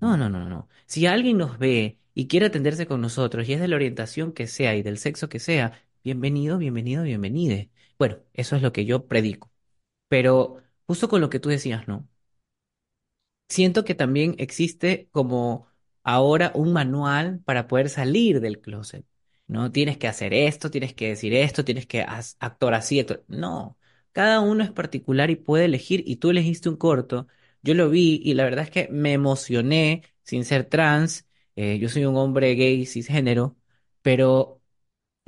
no, 0.01 0.17
no, 0.17 0.29
no, 0.31 0.49
no. 0.49 0.69
Si 0.87 1.07
alguien 1.07 1.39
nos 1.39 1.59
ve 1.59 1.99
y 2.15 2.29
quiere 2.29 2.47
atenderse 2.47 2.87
con 2.87 3.01
nosotros 3.01 3.49
y 3.49 3.53
es 3.55 3.61
de 3.61 3.69
la 3.69 3.77
orientación 3.77 4.33
que 4.33 4.47
sea 4.47 4.75
y 4.77 4.83
del 4.83 4.99
sexo 4.99 5.29
que 5.29 5.39
sea, 5.41 5.73
bienvenido, 6.05 6.59
bienvenido, 6.59 7.03
bienvenide. 7.05 7.71
Bueno, 8.01 8.19
eso 8.35 8.57
es 8.57 8.63
lo 8.63 8.73
que 8.73 8.85
yo 8.87 9.07
predico. 9.09 9.53
Pero 10.09 10.63
justo 10.87 11.09
con 11.11 11.21
lo 11.23 11.31
que 11.31 11.41
tú 11.41 11.49
decías, 11.51 11.89
¿no? 11.89 12.09
siento 13.49 13.85
que 13.85 13.95
también 13.95 14.35
existe 14.39 15.09
como 15.13 15.67
ahora 16.03 16.53
un 16.55 16.73
manual 16.73 17.41
para 17.45 17.67
poder 17.69 17.89
salir 17.89 18.41
del 18.41 18.61
closet, 18.61 19.05
¿no? 19.47 19.71
Tienes 19.73 19.99
que 19.99 20.09
hacer 20.09 20.33
esto, 20.35 20.71
tienes 20.71 20.95
que 20.95 21.09
decir 21.09 21.35
esto, 21.35 21.65
tienes 21.65 21.87
que 21.87 22.03
actuar 22.03 22.75
así, 22.75 23.05
No, 23.29 23.79
cada 24.13 24.41
uno 24.41 24.65
es 24.65 24.71
particular 24.71 25.31
y 25.31 25.37
puede 25.37 25.65
elegir, 25.67 26.03
y 26.07 26.17
tú 26.17 26.31
elegiste 26.31 26.69
un 26.69 26.77
corto, 26.77 27.27
yo 27.63 27.75
lo 27.75 27.91
vi 27.91 28.21
y 28.25 28.35
la 28.35 28.45
verdad 28.45 28.65
es 28.65 28.71
que 28.71 28.89
me 28.91 29.13
emocioné 29.13 30.03
sin 30.23 30.45
ser 30.45 30.65
trans, 30.65 31.27
eh, 31.57 31.79
yo 31.79 31.89
soy 31.89 32.05
un 32.05 32.17
hombre 32.17 32.55
gay 32.55 32.87
cisgénero, 32.87 33.57
pero 34.03 34.60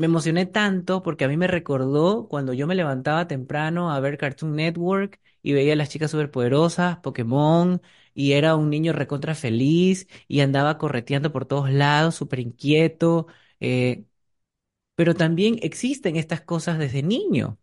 me 0.02 0.06
emocioné 0.06 0.46
tanto 0.46 1.02
porque 1.04 1.24
a 1.24 1.28
mí 1.28 1.36
me 1.36 1.46
recordó 1.46 2.26
cuando 2.28 2.52
yo 2.52 2.66
me 2.66 2.74
levantaba 2.74 3.28
temprano 3.28 3.92
a 3.92 4.00
ver 4.00 4.18
Cartoon 4.18 4.56
Network 4.56 5.20
y 5.42 5.52
veía 5.52 5.74
a 5.74 5.76
las 5.76 5.90
chicas 5.90 6.10
superpoderosas, 6.10 6.98
Pokémon, 6.98 7.80
y 8.12 8.32
era 8.32 8.56
un 8.56 8.68
niño 8.68 8.92
recontra 8.92 9.34
feliz 9.36 10.08
y 10.26 10.40
andaba 10.40 10.76
correteando 10.78 11.32
por 11.32 11.46
todos 11.46 11.70
lados, 11.70 12.16
súper 12.16 12.40
inquieto. 12.40 13.28
eh, 13.60 14.04
pero 14.94 15.14
también 15.14 15.58
existen 15.62 16.16
estas 16.16 16.40
cosas 16.42 16.78
desde 16.78 17.02
niño. 17.02 17.58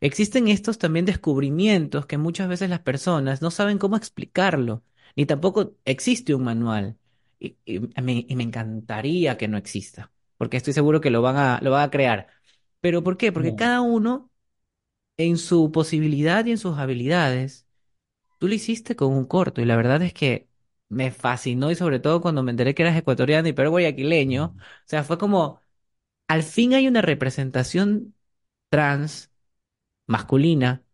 Existen 0.00 0.48
estos 0.48 0.78
también 0.78 1.06
descubrimientos 1.06 2.06
que 2.06 2.18
muchas 2.18 2.48
veces 2.48 2.70
las 2.70 2.80
personas 2.80 3.42
no 3.42 3.50
saben 3.50 3.78
cómo 3.78 3.96
explicarlo, 3.96 4.84
ni 5.16 5.26
tampoco 5.26 5.76
existe 5.84 6.34
un 6.34 6.44
manual. 6.44 6.98
Y, 7.40 7.56
me 8.02 8.42
encantaría 8.44 9.36
que 9.38 9.48
no 9.48 9.58
exista, 9.58 10.12
porque 10.42 10.56
estoy 10.56 10.72
seguro 10.72 11.00
que 11.00 11.10
lo 11.10 11.22
van 11.22 11.36
a, 11.36 11.60
lo 11.62 11.70
van 11.70 11.84
a 11.84 11.90
crear. 11.92 12.26
¿Pero 12.80 13.04
por 13.04 13.16
qué? 13.16 13.30
Porque 13.30 13.50
No. 13.52 13.56
cada 13.56 13.80
uno, 13.80 14.28
en 15.16 15.38
su 15.38 15.72
posibilidad 15.72 16.44
y 16.46 16.52
en 16.52 16.58
sus 16.58 16.78
habilidades, 16.78 17.66
tú 18.38 18.48
lo 18.48 18.54
hiciste 18.54 18.96
con 18.96 19.12
un 19.14 19.26
corto, 19.26 19.60
y 19.62 19.66
la 19.66 19.76
verdad 19.76 20.02
es 20.02 20.14
que 20.14 20.48
me 20.88 21.12
fascinó, 21.12 21.70
y 21.70 21.76
sobre 21.76 22.00
todo 22.00 22.20
cuando 22.22 22.42
me 22.42 22.52
enteré 22.52 22.74
que 22.74 22.82
eras 22.82 22.96
ecuatoriano 22.96 23.48
y 23.48 23.54
pero 23.54 23.70
guayaquileño, 23.70 24.56
o 24.58 24.62
sea, 24.86 25.04
fue 25.04 25.18
como, 25.18 25.60
al 26.28 26.42
fin 26.44 26.74
hay 26.74 26.88
una 26.88 27.02
representación 27.02 28.14
trans 28.70 29.32
masculina 30.06 30.84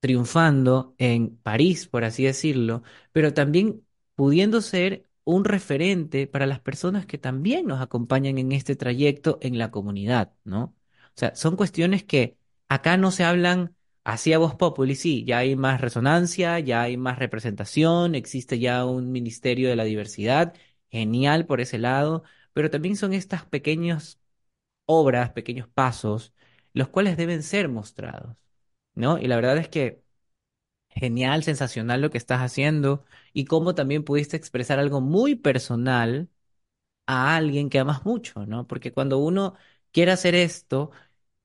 triunfando 0.00 0.94
en 0.98 1.36
París, 1.38 1.88
por 1.88 2.04
así 2.04 2.24
decirlo, 2.24 2.82
pero 3.12 3.34
también 3.34 3.86
pudiendo 4.14 4.60
ser 4.60 5.07
un 5.28 5.44
referente 5.44 6.26
para 6.26 6.46
las 6.46 6.58
personas 6.60 7.04
que 7.04 7.18
también 7.18 7.66
nos 7.66 7.82
acompañan 7.82 8.38
en 8.38 8.50
este 8.52 8.76
trayecto 8.76 9.38
en 9.42 9.58
la 9.58 9.70
comunidad, 9.70 10.32
¿no? 10.44 10.74
O 11.08 11.12
sea, 11.16 11.34
son 11.36 11.54
cuestiones 11.56 12.02
que 12.02 12.38
acá 12.68 12.96
no 12.96 13.10
se 13.10 13.24
hablan 13.24 13.76
así 14.04 14.32
a 14.32 14.38
voz 14.38 14.54
populi, 14.54 14.94
sí, 14.94 15.24
ya 15.26 15.38
hay 15.38 15.54
más 15.54 15.82
resonancia, 15.82 16.58
ya 16.60 16.80
hay 16.82 16.96
más 16.96 17.18
representación, 17.18 18.14
existe 18.14 18.58
ya 18.58 18.86
un 18.86 19.12
ministerio 19.12 19.68
de 19.68 19.76
la 19.76 19.84
diversidad, 19.84 20.54
genial 20.90 21.44
por 21.44 21.60
ese 21.60 21.76
lado, 21.78 22.22
pero 22.54 22.70
también 22.70 22.96
son 22.96 23.12
estas 23.12 23.44
pequeñas 23.44 24.18
obras, 24.86 25.32
pequeños 25.32 25.68
pasos, 25.68 26.32
los 26.72 26.88
cuales 26.88 27.16
deben 27.18 27.42
ser 27.42 27.68
mostrados, 27.68 28.36
¿no? 28.94 29.18
Y 29.18 29.26
la 29.28 29.36
verdad 29.36 29.58
es 29.58 29.68
que 29.68 30.02
Genial, 30.90 31.44
sensacional 31.44 32.00
lo 32.00 32.10
que 32.10 32.18
estás 32.18 32.40
haciendo 32.40 33.04
y 33.32 33.44
cómo 33.44 33.74
también 33.74 34.02
pudiste 34.04 34.36
expresar 34.36 34.78
algo 34.80 35.00
muy 35.00 35.36
personal 35.36 36.28
a 37.06 37.36
alguien 37.36 37.70
que 37.70 37.78
amas 37.80 38.04
mucho, 38.06 38.46
¿no? 38.46 38.66
Porque 38.66 38.92
cuando 38.92 39.18
uno 39.18 39.54
quiere 39.92 40.12
hacer 40.12 40.34
esto, 40.34 40.90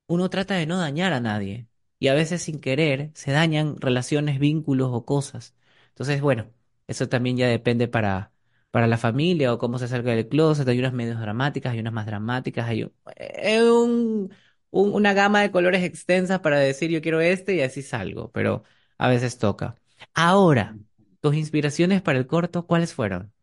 uno 0.08 0.30
trata 0.30 0.56
de 0.56 0.68
no 0.68 0.78
dañar 0.80 1.14
a 1.14 1.22
nadie 1.22 1.68
y 2.00 2.10
a 2.10 2.16
veces 2.16 2.44
sin 2.44 2.60
querer 2.62 3.12
se 3.16 3.32
dañan 3.32 3.78
relaciones, 3.82 4.40
vínculos 4.40 4.90
o 4.94 5.06
cosas. 5.06 5.56
Entonces, 5.90 6.22
bueno, 6.22 6.52
eso 6.88 7.10
también 7.10 7.38
ya 7.38 7.48
depende 7.48 7.88
para, 7.88 8.32
para 8.72 8.88
la 8.88 8.98
familia 8.98 9.54
o 9.54 9.60
cómo 9.60 9.80
se 9.80 9.86
acerca 9.86 10.12
del 10.12 10.28
closet. 10.30 10.68
Hay 10.70 10.80
unas 10.80 10.94
medios 10.94 11.20
dramáticas, 11.22 11.74
hay 11.74 11.80
unas 11.82 11.94
más 11.94 12.06
dramáticas, 12.08 12.68
hay 12.70 12.92
eh, 13.18 13.62
un- 13.64 14.34
un- 14.72 14.94
una 14.94 15.14
gama 15.14 15.42
de 15.42 15.52
colores 15.52 15.84
extensas 15.84 16.40
para 16.42 16.60
decir 16.60 16.90
yo 16.92 17.02
quiero 17.02 17.22
este 17.22 17.56
y 17.56 17.62
así 17.62 17.82
salgo, 17.82 18.32
pero 18.32 18.64
a 19.04 19.10
veces 19.10 19.38
toca. 19.38 19.76
Ahora, 20.14 20.78
tus 21.20 21.36
inspiraciones 21.36 22.02
para 22.02 22.18
el 22.18 22.26
corto, 22.26 22.66
¿cuáles 22.66 22.94
fueron? 22.94 23.34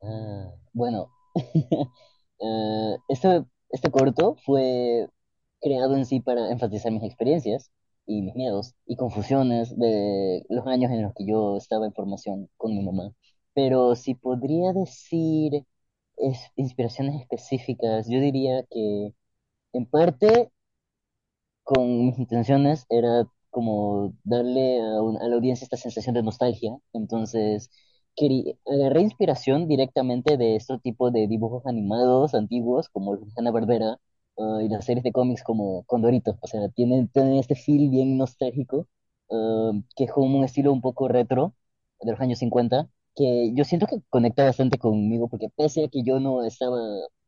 Ah, 0.00 0.52
bueno, 0.72 1.10
eh, 2.38 2.96
este, 3.08 3.44
este 3.70 3.90
corto 3.90 4.36
fue 4.46 5.08
creado 5.60 5.96
en 5.96 6.06
sí 6.06 6.20
para 6.20 6.48
enfatizar 6.52 6.92
mis 6.92 7.02
experiencias 7.02 7.72
y 8.06 8.22
mis 8.22 8.36
miedos 8.36 8.74
y 8.86 8.94
confusiones 8.94 9.76
de 9.76 10.46
los 10.48 10.64
años 10.68 10.92
en 10.92 11.02
los 11.02 11.12
que 11.14 11.26
yo 11.26 11.56
estaba 11.56 11.86
en 11.86 11.92
formación 11.92 12.48
con 12.56 12.70
mi 12.70 12.84
mamá. 12.84 13.10
Pero 13.52 13.96
si 13.96 14.14
podría 14.14 14.72
decir 14.72 15.66
es, 16.18 16.38
inspiraciones 16.54 17.20
específicas, 17.20 18.06
yo 18.08 18.20
diría 18.20 18.62
que 18.70 19.12
en 19.72 19.86
parte 19.86 20.52
con 21.64 22.06
mis 22.06 22.18
intenciones 22.18 22.86
era 22.90 23.26
como 23.54 24.14
darle 24.24 24.80
a, 24.80 25.02
un- 25.02 25.18
a 25.22 25.28
la 25.28 25.36
audiencia 25.36 25.64
esta 25.64 25.76
sensación 25.78 26.14
de 26.14 26.22
nostalgia. 26.22 26.76
Entonces, 26.92 27.70
querí- 28.16 28.58
agarré 28.66 29.02
inspiración 29.02 29.68
directamente 29.68 30.36
de 30.36 30.56
este 30.56 30.78
tipo 30.78 31.10
de 31.10 31.26
dibujos 31.28 31.64
animados 31.66 32.34
antiguos, 32.34 32.88
como 32.90 33.18
Hanna-Barbera, 33.36 33.98
ah, 34.38 34.60
y 34.62 34.68
las 34.68 34.84
series 34.84 35.04
de 35.04 35.12
cómics 35.12 35.42
como 35.44 35.84
Condorito. 35.84 36.38
O 36.40 36.46
sea, 36.46 36.68
tienen, 36.70 37.08
tienen 37.08 37.34
este 37.36 37.54
feel 37.54 37.88
bien 37.90 38.16
nostálgico, 38.18 38.86
ah, 39.30 39.72
que 39.96 40.04
es 40.04 40.12
como 40.12 40.38
un 40.38 40.44
estilo 40.44 40.72
un 40.72 40.80
poco 40.80 41.08
retro 41.08 41.54
de 42.00 42.10
los 42.12 42.20
años 42.20 42.38
50 42.38 42.88
que 43.16 43.52
yo 43.54 43.64
siento 43.64 43.86
que 43.86 44.02
conecta 44.10 44.44
bastante 44.44 44.76
conmigo, 44.78 45.28
porque 45.28 45.48
pese 45.56 45.84
a 45.84 45.88
que 45.88 46.02
yo 46.02 46.18
no 46.20 46.44
estaba, 46.44 46.76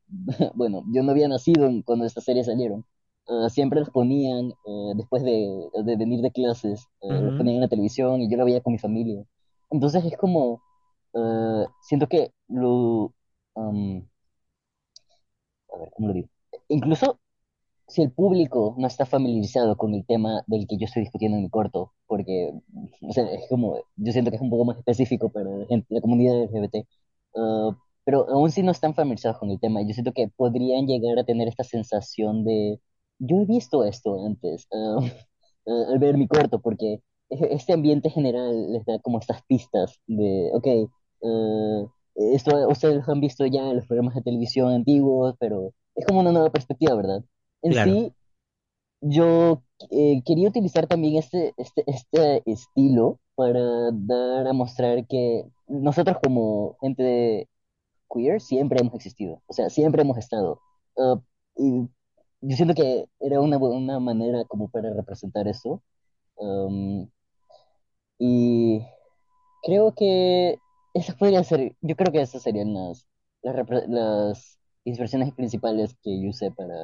bueno, 0.54 0.84
yo 0.92 1.02
no 1.02 1.12
había 1.12 1.28
nacido 1.28 1.70
cuando 1.84 2.04
estas 2.04 2.24
series 2.24 2.46
salieron, 2.46 2.84
ah, 3.28 3.48
siempre 3.50 3.80
los 3.80 3.90
ponían 3.90 4.50
eh, 4.66 4.92
después 4.96 5.22
de, 5.22 5.68
de 5.84 5.96
venir 5.96 6.20
de 6.20 6.30
clases, 6.32 6.86
eh, 7.02 7.22
los 7.22 7.34
Ujú. 7.34 7.36
ponían 7.36 7.56
en 7.56 7.62
la 7.62 7.68
televisión 7.68 8.20
y 8.22 8.30
yo 8.30 8.36
lo 8.36 8.44
veía 8.44 8.62
con 8.62 8.72
mi 8.72 8.78
familia. 8.78 9.24
Entonces 9.70 10.04
es 10.04 10.16
como, 10.18 10.62
siento 11.80 12.08
que 12.08 12.32
lo, 12.48 13.12
am, 13.54 14.08
a 15.72 15.78
ver, 15.78 15.90
¿cómo 15.94 16.08
lo 16.08 16.14
digo? 16.14 16.28
Incluso 16.68 17.20
si 17.88 18.02
el 18.02 18.12
público 18.12 18.74
no 18.78 18.86
está 18.88 19.06
familiarizado 19.06 19.76
con 19.76 19.94
el 19.94 20.06
tema 20.06 20.42
del 20.48 20.66
que 20.68 20.78
yo 20.78 20.86
estoy 20.86 21.02
discutiendo 21.04 21.38
en 21.38 21.44
mi 21.44 21.50
corto, 21.50 21.92
porque, 22.06 22.52
o 23.02 23.12
sea, 23.12 23.24
es 23.32 23.48
como, 23.50 23.78
yo 23.96 24.12
siento 24.12 24.30
que 24.30 24.36
es 24.38 24.42
un 24.42 24.50
poco 24.50 24.64
más 24.66 24.78
específico 24.78 25.30
para 25.30 25.50
la 25.50 25.66
gente, 25.66 25.86
la 25.90 26.00
comunidad 26.00 26.42
LGBT, 26.44 26.86
ah, 27.36 27.70
pero 28.04 28.28
aún 28.30 28.50
si 28.52 28.62
no 28.62 28.72
están 28.72 28.94
familiarizados 28.94 29.38
con 29.38 29.50
el 29.50 29.60
tema, 29.60 29.82
yo 29.82 29.94
siento 29.94 30.12
que 30.14 30.28
podrían 30.36 30.86
llegar 30.86 31.18
a 31.18 31.24
tener 31.24 31.48
esta 31.48 31.64
sensación 31.64 32.44
de, 32.44 32.80
yo 33.18 33.40
he 33.40 33.44
visto 33.46 33.84
esto 33.84 34.24
antes, 34.26 34.66
ah, 34.72 34.98
ah, 35.68 35.84
al 35.92 35.98
ver 35.98 36.16
mi 36.18 36.28
corto, 36.28 36.60
porque 36.60 37.02
e- 37.30 37.48
este 37.54 37.72
ambiente 37.72 38.10
general 38.10 38.72
les 38.72 38.84
da 38.86 38.98
como 39.00 39.18
estas 39.18 39.42
pistas 39.44 40.00
de, 40.06 40.50
ok, 40.54 40.66
ah, 41.24 41.84
esto 42.16 42.68
ustedes 42.68 43.06
lo 43.06 43.12
han 43.12 43.20
visto 43.20 43.46
ya 43.46 43.62
en 43.70 43.76
los 43.76 43.86
programas 43.86 44.14
de 44.14 44.22
televisión 44.22 44.72
antiguos, 44.72 45.34
pero 45.38 45.72
es 45.94 46.06
como 46.06 46.20
una 46.20 46.32
nueva 46.32 46.50
perspectiva, 46.50 46.94
¿verdad? 46.96 47.22
En 47.62 47.74
Claro. 47.74 48.04
sí, 48.06 48.12
yo 49.00 49.62
eh, 49.90 50.22
quería 50.24 50.48
utilizar 50.48 50.86
también 50.86 51.16
este, 51.16 51.54
este, 51.58 51.84
este 51.86 52.42
estilo 52.50 53.20
para 53.34 53.60
dar 53.92 54.46
a 54.48 54.52
mostrar 54.52 55.06
que 55.06 55.44
nosotros 55.68 56.18
como 56.22 56.76
gente 56.80 57.48
queer 58.12 58.40
siempre 58.40 58.80
hemos 58.80 58.94
existido, 58.94 59.42
o 59.46 59.52
sea, 59.52 59.70
siempre 59.70 60.02
hemos 60.02 60.18
estado. 60.18 60.60
Y 61.56 61.88
yo 62.40 62.56
siento 62.56 62.74
que 62.74 63.06
era 63.20 63.40
una, 63.40 63.58
una 63.58 64.00
manera 64.00 64.44
como 64.46 64.68
para 64.70 64.92
representar 64.94 65.48
eso. 65.48 65.82
Am, 66.40 67.10
y 68.18 68.80
creo 69.62 69.94
que 69.94 70.58
esas 70.94 71.16
podrían 71.16 71.44
ser, 71.44 71.76
yo 71.82 71.96
creo 71.96 72.12
que 72.12 72.22
esas 72.22 72.42
serían 72.42 72.74
las, 72.74 73.06
las, 73.42 73.88
las 73.88 74.60
inspiraciones 74.84 75.34
principales 75.34 75.96
que 76.02 76.22
yo 76.22 76.30
usé 76.30 76.50
para 76.52 76.74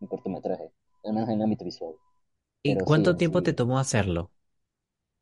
mi 0.00 0.08
cortometraje, 0.08 0.72
al 1.04 1.14
menos 1.14 1.28
en 1.30 1.36
el 1.36 1.42
ámbito 1.44 1.64
visual. 1.66 1.94
¿Y 2.62 2.76
Pero 2.76 2.86
sí, 2.86 3.02
cuánto 3.02 3.16
en 3.16 3.16
tiempo 3.16 3.42
te 3.42 3.52
sí. 3.52 3.54
tomó 3.54 3.78
hacerlo? 3.78 4.30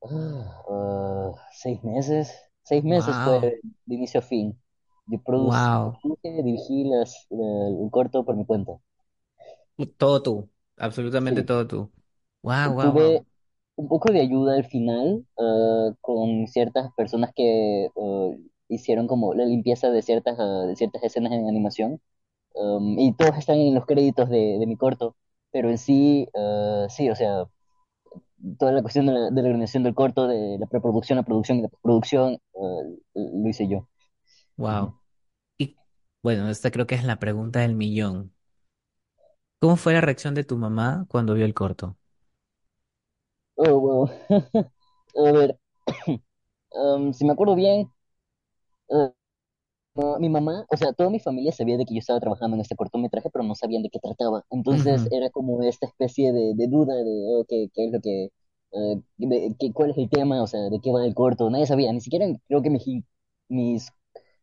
ah, 0.02 1.32
seis 1.52 1.82
meses. 1.84 2.32
Seis 2.62 2.82
meses 2.84 3.20
fue 3.22 3.40
Wow, 3.40 3.54
de 3.86 3.94
inicio 3.94 4.20
a 4.20 4.22
fin. 4.22 4.58
Yo 5.06 5.20
produje, 5.22 5.60
wow. 5.60 6.02
dirigí 6.22 6.84
las, 6.84 7.26
el 7.30 7.90
corto 7.90 8.24
por 8.24 8.36
mi 8.36 8.46
cuenta. 8.46 8.72
Todo 9.96 10.22
tú, 10.22 10.50
absolutamente 10.76 11.42
Sí. 11.42 11.44
todo 11.44 11.66
tú. 11.66 11.92
Wow, 12.42 12.72
wow, 12.74 12.92
wow. 12.94 13.12
Tuve 13.12 13.24
un 13.76 13.88
poco 13.88 14.12
de 14.12 14.20
ayuda 14.20 14.54
al 14.56 14.64
final 14.66 15.26
ah, 15.38 15.90
con 16.00 16.46
ciertas 16.48 16.92
personas 16.96 17.32
que 17.34 17.88
ah, 17.96 18.30
hicieron 18.68 19.06
como 19.08 19.34
la 19.34 19.44
limpieza 19.44 19.90
de 19.90 20.02
ciertas, 20.02 20.36
ah, 20.38 20.66
de 20.66 20.76
ciertas 20.76 21.02
escenas 21.04 21.32
en 21.32 21.48
animación. 21.48 22.00
Um, 22.54 22.98
y 22.98 23.14
todos 23.16 23.38
están 23.38 23.58
en 23.58 23.74
los 23.74 23.86
créditos 23.86 24.28
de, 24.30 24.58
de 24.60 24.66
mi 24.66 24.76
corto. 24.76 25.16
Pero 25.52 25.70
en 25.70 25.78
sí, 25.78 26.28
ah, 26.36 26.86
sí, 26.90 27.10
o 27.10 27.16
sea, 27.16 27.46
toda 28.58 28.72
la 28.72 28.82
cuestión 28.82 29.06
de 29.06 29.12
la, 29.12 29.30
de 29.30 29.42
la 29.42 29.48
organización 29.48 29.82
del 29.84 29.94
corto, 29.94 30.26
de 30.28 30.58
la 30.58 30.66
preproducción, 30.66 31.16
la 31.16 31.22
producción 31.24 31.58
y 31.58 31.62
la 31.62 31.68
postproducción, 31.68 32.34
eh, 32.34 32.40
lo 33.14 33.48
hice 33.48 33.68
yo. 33.68 33.88
Wow. 34.56 35.00
Y 35.58 35.80
bueno, 36.22 36.50
esta 36.50 36.70
creo 36.70 36.86
que 36.86 36.94
es 36.96 37.04
la 37.04 37.18
pregunta 37.20 37.60
del 37.60 37.74
millón. 37.76 38.34
¿Cómo 39.58 39.76
fue 39.76 39.94
la 39.94 40.00
reacción 40.00 40.34
de 40.34 40.44
tu 40.44 40.56
mamá 40.56 41.06
cuando 41.08 41.34
vio 41.34 41.44
el 41.44 41.54
corto? 41.54 41.96
Oh, 43.56 43.78
wow. 43.78 44.10
A 45.16 45.32
ver, 45.32 45.58
um, 46.72 47.12
si 47.12 47.24
me 47.24 47.32
acuerdo 47.32 47.54
bien, 47.56 47.90
uh, 48.88 50.18
mi 50.20 50.28
mamá, 50.28 50.66
o 50.70 50.76
sea, 50.76 50.92
toda 50.92 51.10
mi 51.10 51.20
familia 51.20 51.52
sabía 51.52 51.76
de 51.76 51.84
que 51.86 51.94
yo 51.94 52.00
estaba 52.00 52.20
trabajando 52.20 52.56
en 52.56 52.60
este 52.62 52.76
cortometraje, 52.76 53.30
pero 53.30 53.44
no 53.44 53.54
sabían 53.54 53.82
de 53.82 53.90
qué 53.90 53.98
trataba. 54.00 54.44
Entonces 54.50 55.06
Ujú, 55.06 55.12
era 55.12 55.30
como 55.30 55.62
esta 55.62 55.86
especie 55.86 56.32
de, 56.32 56.54
de 56.54 56.66
duda 56.68 56.94
de, 56.96 57.24
oh, 57.28 57.44
¿qué, 57.48 57.68
qué 57.74 57.86
es 57.86 57.92
lo 57.92 58.00
que, 58.00 58.30
de- 59.18 59.56
qué- 59.58 59.72
cuál 59.72 59.90
es 59.90 59.98
el 59.98 60.08
tema, 60.10 60.42
o 60.42 60.46
sea, 60.46 60.60
de 60.70 60.80
qué 60.82 60.90
va 60.92 61.04
el 61.06 61.14
corto. 61.14 61.50
Nadie 61.50 61.66
sabía, 61.66 61.92
ni 61.92 62.00
siquiera 62.00 62.26
creo 62.48 62.62
que 62.62 62.70
mis, 62.70 62.84
mis 63.48 63.88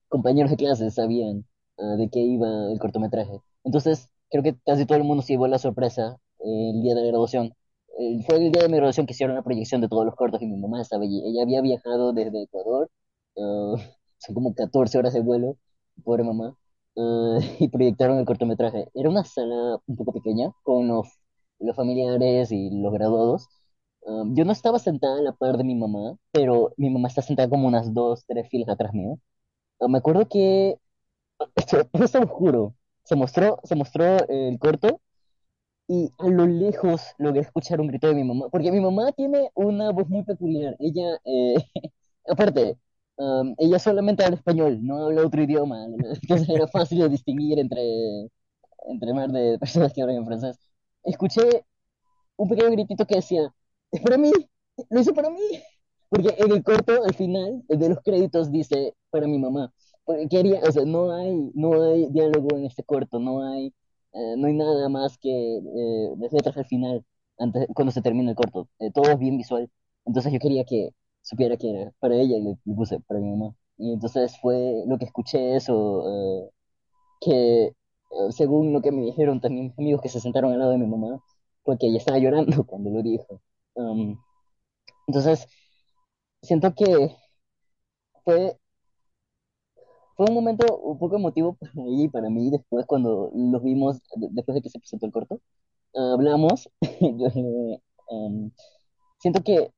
compañeros 0.09 0.51
de 0.51 0.57
clase 0.57 0.91
sabían 0.91 1.45
ah, 1.79 1.97
de 1.97 2.09
qué 2.11 2.21
iba 2.21 2.47
el 2.73 2.79
cortometraje. 2.79 3.41
Entonces, 3.65 4.10
creo 4.31 4.43
que 4.43 4.55
casi 4.65 4.85
todo 4.85 4.97
el 4.97 5.03
mundo 5.03 5.23
se 5.23 5.33
llevó 5.33 5.47
la 5.47 5.59
sorpresa 5.59 6.17
eh, 6.39 6.71
el 6.73 6.81
día 6.83 6.95
de 6.95 7.01
la 7.01 7.07
graduación. 7.07 7.53
Eh, 7.99 8.23
fue 8.25 8.37
el 8.37 8.51
día 8.51 8.63
de 8.63 8.69
mi 8.69 8.77
graduación 8.77 9.05
que 9.05 9.13
hicieron 9.13 9.35
la 9.35 9.43
proyección 9.43 9.81
de 9.81 9.89
todos 9.89 10.05
los 10.05 10.15
cortos 10.15 10.41
y 10.41 10.47
mi 10.47 10.57
mamá 10.57 10.81
estaba 10.81 11.03
allí. 11.03 11.21
Ella 11.25 11.43
había 11.43 11.61
viajado 11.61 12.13
desde 12.13 12.43
Ecuador, 12.43 12.89
ah, 13.37 13.75
son 14.19 14.35
como 14.35 14.53
14 14.55 14.97
horas 14.97 15.13
de 15.13 15.21
vuelo, 15.21 15.57
pobre 16.03 16.23
mamá, 16.23 16.55
ah, 16.97 17.39
y 17.59 17.67
proyectaron 17.69 18.19
el 18.19 18.25
cortometraje. 18.25 18.89
Era 18.93 19.09
una 19.09 19.23
sala 19.25 19.79
un 19.87 19.95
poco 19.95 20.13
pequeña, 20.13 20.51
con 20.63 20.87
los, 20.87 21.07
los 21.59 21.75
familiares 21.75 22.51
y 22.51 22.69
los 22.81 22.93
graduados. 22.93 23.47
Ah, 24.07 24.23
yo 24.27 24.45
no 24.45 24.51
estaba 24.51 24.79
sentada 24.79 25.19
a 25.19 25.21
la 25.21 25.33
par 25.33 25.57
de 25.57 25.63
mi 25.63 25.75
mamá, 25.75 26.17
pero 26.31 26.73
mi 26.77 26.89
mamá 26.89 27.07
está 27.07 27.21
sentada 27.21 27.49
como 27.49 27.67
unas 27.67 27.93
dos, 27.93 28.25
tres 28.27 28.49
filas 28.49 28.69
atrás 28.69 28.93
mío. 28.93 29.19
Ah, 29.79 29.87
Me 29.89 29.99
acuerdo 29.99 30.27
que, 30.29 30.77
esto, 31.55 31.89
esto 31.93 32.27
juro, 32.27 32.75
se 33.03 33.15
mostró, 33.15 33.59
se 33.63 33.75
mostró 33.75 34.27
el 34.29 34.59
corto 34.59 35.01
y 35.87 36.11
a 36.19 36.27
lo 36.29 36.47
lejos 36.47 37.01
logré 37.17 37.41
escuchar 37.41 37.81
un 37.81 37.87
grito 37.87 38.07
de 38.07 38.15
mi 38.15 38.23
mamá, 38.23 38.49
porque 38.49 38.71
mi 38.71 38.79
mamá 38.81 39.11
tiene 39.13 39.51
una 39.55 39.91
voz 39.91 40.09
muy 40.09 40.23
peculiar. 40.23 40.75
Ella, 40.79 41.19
eh, 41.25 41.55
aparte, 42.27 42.77
um, 43.17 43.55
ella 43.59 43.79
solamente 43.79 44.23
habla 44.23 44.37
español, 44.37 44.79
no 44.83 45.05
habla 45.07 45.25
otro 45.25 45.43
idioma, 45.43 45.85
entonces 46.21 46.49
era 46.49 46.67
fácil 46.67 46.99
de 46.99 47.09
distinguir 47.09 47.59
entre, 47.59 47.81
entre 48.87 49.13
más 49.13 49.31
de 49.31 49.57
personas 49.59 49.93
que 49.93 50.01
hablan 50.01 50.25
francés. 50.25 50.57
Escuché 51.03 51.65
un 52.37 52.49
pequeño 52.49 52.71
gritito 52.71 53.05
que 53.05 53.15
decía, 53.15 53.53
es 53.91 54.01
para 54.01 54.17
mí, 54.17 54.31
lo 54.89 54.99
hizo 55.01 55.13
para 55.13 55.29
mí. 55.29 55.39
Porque 56.09 56.35
en 56.37 56.51
el 56.51 56.63
corto, 56.63 57.03
al 57.05 57.13
final, 57.15 57.63
el 57.69 57.79
de 57.79 57.89
los 57.89 57.99
créditos 58.03 58.51
dice 58.51 58.95
para 59.11 59.27
mi 59.27 59.39
mamá. 59.39 59.73
Porque 60.05 60.27
quería, 60.27 60.61
o 60.67 60.71
sea, 60.71 60.85
no 60.85 61.11
hay, 61.13 61.51
no 61.53 61.83
hay 61.83 62.07
diálogo 62.09 62.57
en 62.57 62.65
este 62.65 62.83
corto, 62.83 63.19
no 63.19 63.43
hay, 63.47 63.73
eh, 64.13 64.35
no 64.37 64.47
hay 64.47 64.53
nada 64.53 64.89
más 64.89 65.17
que 65.17 65.57
eh, 65.57 66.15
las 66.17 66.33
letras 66.33 66.57
al 66.57 66.65
final, 66.65 67.05
cuando 67.73 67.91
se 67.91 68.01
termina 68.01 68.31
el 68.31 68.35
corto. 68.35 68.67
Eh, 68.79 68.91
todo 68.93 69.11
es 69.11 69.19
bien 69.19 69.37
visual. 69.37 69.69
Entonces 70.05 70.33
yo 70.33 70.39
quería 70.39 70.63
que 70.65 70.93
supiera 71.21 71.57
que 71.57 71.69
era 71.69 71.91
para 71.99 72.15
ella 72.15 72.37
y 72.37 72.41
le, 72.41 72.57
puse 72.75 72.99
para 73.01 73.19
mi 73.19 73.29
mamá. 73.31 73.55
Y 73.77 73.93
entonces 73.93 74.37
fue 74.41 74.83
lo 74.87 74.97
que 74.97 75.05
escuché 75.05 75.55
eso, 75.55 76.03
eh, 76.07 76.49
que 77.21 77.63
eh, 77.67 78.31
según 78.31 78.73
lo 78.73 78.81
que 78.81 78.91
me 78.91 79.03
dijeron 79.03 79.41
también 79.41 79.67
mis 79.67 79.79
amigos 79.79 80.01
que 80.01 80.09
se 80.09 80.19
sentaron 80.19 80.53
al 80.53 80.59
lado 80.59 80.71
de 80.71 80.77
mi 80.79 80.87
mamá, 80.87 81.21
fue 81.63 81.77
que 81.77 81.87
ella 81.87 81.97
estaba 81.97 82.19
llorando 82.19 82.63
cuando 82.67 82.89
lo 82.91 83.01
dijo. 83.03 83.41
Um, 83.75 84.17
entonces, 85.07 85.47
siento 86.41 86.73
que 86.75 87.15
fue, 88.23 88.57
fue 90.21 90.27
un 90.29 90.35
momento 90.35 90.77
un 90.79 90.99
poco 90.99 91.15
emotivo 91.17 91.55
para 91.59 91.71
ella 91.75 92.03
y 92.05 92.09
para 92.09 92.29
mí 92.29 92.49
después 92.51 92.85
cuando 92.85 93.31
los 93.35 93.63
vimos, 93.63 93.99
de- 94.15 94.27
después 94.31 94.55
de 94.55 94.61
que 94.61 94.69
se 94.69 94.79
presentó 94.79 95.05
el 95.07 95.11
corto. 95.11 95.41
Hablamos, 95.95 96.69
em, 98.11 98.51
siento 99.19 99.43
que 99.43 99.71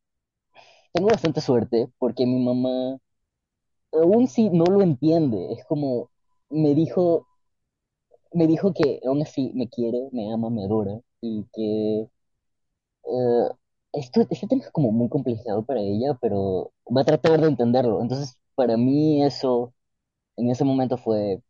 tengo 0.93 1.09
bastante 1.09 1.41
suerte 1.41 1.89
porque 1.99 2.25
mi 2.25 2.43
mamá 2.43 2.97
aún 3.93 4.27
si 4.27 4.49
no 4.49 4.65
lo 4.65 4.81
entiende, 4.83 5.53
es 5.53 5.65
como 5.65 6.09
me 6.49 6.75
dijo, 6.75 7.27
me 8.33 8.47
dijo 8.47 8.73
que 8.73 8.99
aún 9.05 9.21
así 9.21 9.51
me 9.55 9.69
quiere, 9.69 10.09
me 10.11 10.31
ama, 10.33 10.49
me 10.49 10.65
adora 10.65 10.99
y 11.21 11.45
que 11.53 12.07
eh, 13.05 13.49
esto, 13.93 14.21
este 14.29 14.47
tema 14.47 14.63
es 14.63 14.71
como 14.71 14.91
muy 14.91 15.09
complicado 15.09 15.63
para 15.65 15.81
ella, 15.81 16.17
pero 16.21 16.71
va 16.95 17.01
a 17.01 17.05
tratar 17.05 17.41
de 17.41 17.47
entenderlo. 17.47 18.01
Entonces, 18.01 18.37
para 18.55 18.77
mí 18.77 19.23
eso 19.23 19.73
en 20.37 20.49
ese 20.49 20.63
momento 20.63 20.97
fue, 20.97 21.41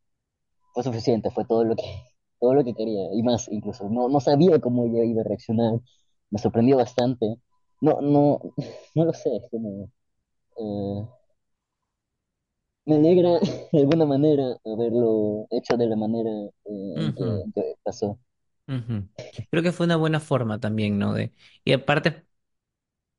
fue 0.73 0.83
suficiente, 0.83 1.31
fue 1.31 1.45
todo 1.45 1.63
lo 1.65 1.75
que, 1.75 1.83
todo 2.39 2.53
lo 2.55 2.63
que 2.63 2.73
quería 2.75 3.13
y 3.13 3.23
más 3.23 3.47
incluso. 3.51 3.89
No, 3.89 4.09
no 4.09 4.19
sabía 4.19 4.59
cómo 4.59 4.85
ella 4.85 5.03
iba 5.05 5.21
a 5.21 5.25
reaccionar, 5.25 5.79
me 6.29 6.39
sorprendió 6.39 6.77
bastante. 6.77 7.37
No, 7.81 8.01
no, 8.01 8.39
no 8.95 9.05
lo 9.05 9.13
sé, 9.13 9.35
es 9.37 9.49
como, 9.51 9.89
eh, 10.57 11.07
me 12.85 12.95
alegra 12.95 13.39
de 13.71 13.79
alguna 13.79 14.05
manera 14.05 14.57
haberlo 14.65 15.47
hecho 15.51 15.77
de 15.77 15.87
la 15.87 15.95
manera 15.95 16.29
eh, 16.65 16.93
en 16.95 17.13
que, 17.53 17.75
pasó. 17.83 18.19
Creo 19.49 19.63
que 19.63 19.71
fue 19.71 19.85
una 19.85 19.97
buena 19.97 20.19
forma 20.19 20.59
también, 20.59 20.97
¿no? 20.97 21.13
De, 21.13 21.33
y 21.65 21.73
aparte 21.73 22.25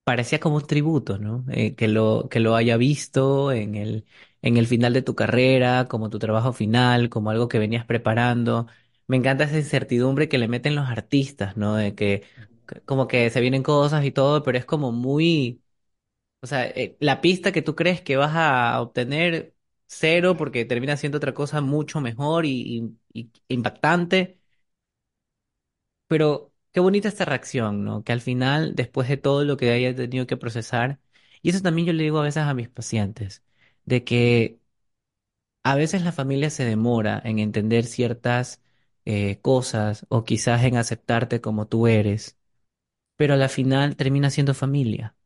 parecía 0.05 0.41
como 0.41 0.57
un 0.57 0.67
tributo, 0.67 1.19
¿no? 1.19 1.45
Eh, 1.51 1.75
que 1.75 1.89
lo, 1.89 2.29
que 2.31 2.41
lo 2.41 2.55
haya 2.57 2.77
visto 2.77 3.53
en 3.53 3.75
el, 3.75 4.07
en 4.45 4.57
el 4.59 4.67
final 4.69 4.93
de 4.93 5.03
tu 5.03 5.15
carrera, 5.17 5.87
como 5.89 6.11
tu 6.11 6.19
trabajo 6.21 6.53
final, 6.53 7.09
como 7.11 7.31
algo 7.31 7.49
que 7.49 7.59
venías 7.59 7.85
preparando. 7.87 8.67
Me 9.07 9.17
encanta 9.17 9.45
esa 9.45 9.59
incertidumbre 9.59 10.29
que 10.29 10.39
le 10.39 10.49
meten 10.49 10.75
los 10.77 10.89
artistas, 10.89 11.57
¿no? 11.57 11.77
De 11.77 11.95
que 11.95 12.25
como 12.87 13.09
que 13.09 13.31
se 13.31 13.41
vienen 13.41 13.63
cosas 13.63 14.05
y 14.05 14.13
todo, 14.13 14.43
pero 14.43 14.59
es 14.59 14.65
como 14.67 14.93
muy, 14.93 15.63
o 16.43 16.47
sea, 16.49 16.67
eh, 16.67 16.97
la 17.01 17.21
pista 17.21 17.53
que 17.53 17.63
tú 17.63 17.75
crees 17.77 18.03
que 18.03 18.17
vas 18.17 18.33
a 18.37 18.81
obtener, 18.83 19.55
cero, 19.89 20.37
porque 20.37 20.65
termina 20.67 20.97
siendo 20.97 21.19
otra 21.19 21.35
cosa 21.35 21.61
mucho 21.63 22.01
mejor 22.01 22.47
y 22.47 22.97
impactante. 23.49 24.39
Pero 26.07 26.53
qué 26.73 26.81
bonita 26.81 27.09
esta 27.09 27.25
reacción, 27.25 27.85
¿no? 27.85 28.05
Que 28.05 28.13
al 28.13 28.21
final, 28.21 28.75
después 28.75 29.09
de 29.09 29.17
todo 29.17 29.45
lo 29.45 29.57
que 29.57 29.71
haya 29.73 29.95
tenido 29.95 30.27
que 30.27 30.37
procesar, 30.37 31.01
y 31.43 31.51
eso 31.51 31.63
también 31.63 31.87
yo 31.87 31.93
le 31.93 32.03
digo 32.05 32.19
a 32.21 32.23
veces 32.23 32.43
a 32.45 32.55
mis 32.55 32.69
pacientes, 32.69 33.43
de 33.85 34.05
que 34.05 34.61
a 35.63 35.75
veces 35.77 36.03
la 36.03 36.13
familia 36.13 36.51
se 36.51 36.65
demora 36.65 37.21
en 37.25 37.39
entender 37.39 37.85
ciertas 37.87 38.61
eh, 39.05 39.39
cosas 39.41 40.07
o 40.09 40.25
quizás 40.25 40.65
en 40.65 40.77
aceptarte 40.77 41.41
como 41.41 41.67
tú 41.69 41.87
eres, 41.87 42.39
pero 43.17 43.35
a 43.35 43.37
la 43.37 43.51
final 43.51 43.97
termina 43.97 44.31
siendo 44.31 44.55
familia. 44.55 45.17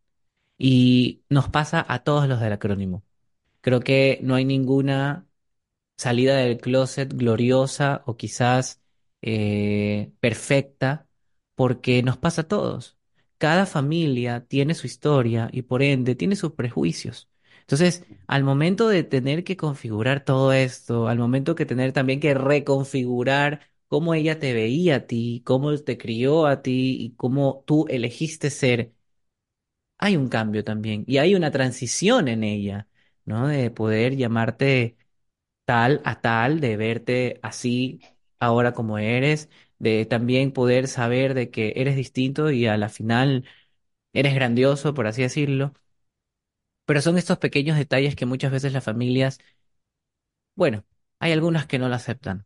Y 0.59 1.25
nos 1.31 1.51
pasa 1.51 1.85
a 1.89 2.05
todos 2.05 2.29
los 2.29 2.41
del 2.41 2.53
acrónimo. 2.55 3.05
Creo 3.63 3.81
que 3.81 4.21
no 4.23 4.35
hay 4.37 4.45
ninguna 4.47 5.27
salida 5.97 6.37
del 6.37 6.59
closet 6.59 7.15
gloriosa 7.15 8.03
o 8.07 8.17
quizás 8.17 8.83
eh, 9.23 10.13
perfecta, 10.21 11.09
porque 11.57 12.03
nos 12.03 12.19
pasa 12.19 12.43
a 12.43 12.49
todos. 12.49 12.99
Cada 13.39 13.67
familia 13.67 14.47
tiene 14.47 14.75
su 14.75 14.87
historia 14.87 15.51
y 15.53 15.63
por 15.63 15.83
ende 15.83 16.15
tiene 16.17 16.37
sus 16.37 16.53
prejuicios. 16.55 17.28
Entonces, 17.69 18.07
al 18.27 18.45
momento 18.45 18.89
de 18.89 19.05
tener 19.05 19.45
que 19.45 19.57
configurar 19.59 20.25
todo 20.25 20.53
esto, 20.55 21.07
al 21.09 21.19
momento 21.19 21.55
que 21.55 21.67
tener 21.67 21.93
también 21.93 22.19
que 22.21 22.33
reconfigurar 22.35 23.61
cómo 23.89 24.15
ella 24.15 24.39
te 24.39 24.55
veía 24.55 24.97
a 24.97 25.07
ti, 25.07 25.43
cómo 25.45 25.77
te 25.79 25.99
crió 25.99 26.47
a 26.47 26.63
ti 26.63 26.97
y 27.01 27.15
cómo 27.17 27.65
tú 27.67 27.87
elegiste 27.89 28.51
ser, 28.51 28.95
hay 29.99 30.17
un 30.17 30.29
cambio 30.29 30.65
también 30.65 31.05
y 31.07 31.19
hay 31.19 31.35
una 31.35 31.51
transición 31.51 32.29
en 32.29 32.45
ella, 32.45 32.89
¿no? 33.25 33.49
De 33.49 33.71
poder 33.71 34.17
llamarte 34.17 34.97
tal 35.65 36.03
a 36.05 36.21
tal, 36.21 36.61
de 36.61 36.77
verte 36.77 37.41
así 37.43 38.01
ahora 38.41 38.73
como 38.75 38.99
eres, 38.99 39.51
de 39.79 40.07
también 40.07 40.53
poder 40.53 40.89
saber 40.89 41.35
de 41.35 41.51
que 41.51 41.75
eres 41.77 41.97
distinto 41.97 42.51
y 42.51 42.67
a 42.67 42.77
la 42.79 42.89
final 42.89 43.47
eres 44.13 44.35
grandioso, 44.35 44.95
por 44.95 45.07
así 45.09 45.23
decirlo. 45.23 45.75
Pero 46.89 47.03
son 47.03 47.19
estos 47.19 47.39
pequeños 47.39 47.79
detalles 47.79 48.17
que 48.17 48.27
muchas 48.27 48.53
veces 48.53 48.75
las 48.75 48.85
familias, 48.85 49.41
bueno, 50.55 50.85
hay 51.19 51.33
algunas 51.33 51.67
que 51.67 51.79
no 51.79 51.89
lo 51.89 51.95
aceptan, 51.95 52.45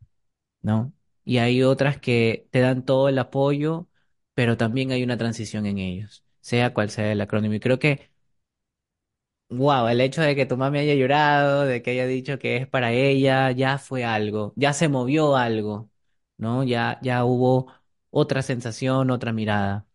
¿no? 0.63 0.93
Y 1.25 1.39
hay 1.39 1.63
otras 1.65 1.99
que 2.01 2.49
te 2.51 2.61
dan 2.61 2.85
todo 2.87 3.09
el 3.11 3.19
apoyo, 3.19 3.89
pero 4.35 4.57
también 4.59 4.93
hay 4.93 5.05
una 5.05 5.19
transición 5.19 5.67
en 5.67 5.79
ellos, 5.79 6.25
sea 6.41 6.75
cual 6.75 6.91
sea 6.91 7.13
el 7.13 7.21
acrónimo. 7.23 7.55
Y 7.57 7.61
creo 7.61 7.79
que 7.81 8.11
Wow, 9.49 9.89
el 9.89 10.01
hecho 10.01 10.23
de 10.23 10.35
que 10.35 10.47
tu 10.47 10.57
mami 10.57 10.79
haya 10.79 10.95
llorado, 10.95 11.65
de 11.67 11.83
que 11.83 11.91
haya 11.91 12.07
dicho 12.07 12.39
que 12.39 12.57
es 12.57 12.67
para 12.67 12.93
ella, 12.93 13.51
ya 13.51 13.77
fue 13.77 14.03
algo, 14.03 14.55
ya 14.57 14.73
se 14.73 14.89
movió 14.89 15.37
algo, 15.37 15.91
¿no? 16.39 16.65
Ya, 16.65 16.99
ya 17.03 17.25
hubo 17.27 17.71
otra 18.09 18.41
sensación, 18.41 19.11
otra 19.11 19.33
mirada. 19.35 19.87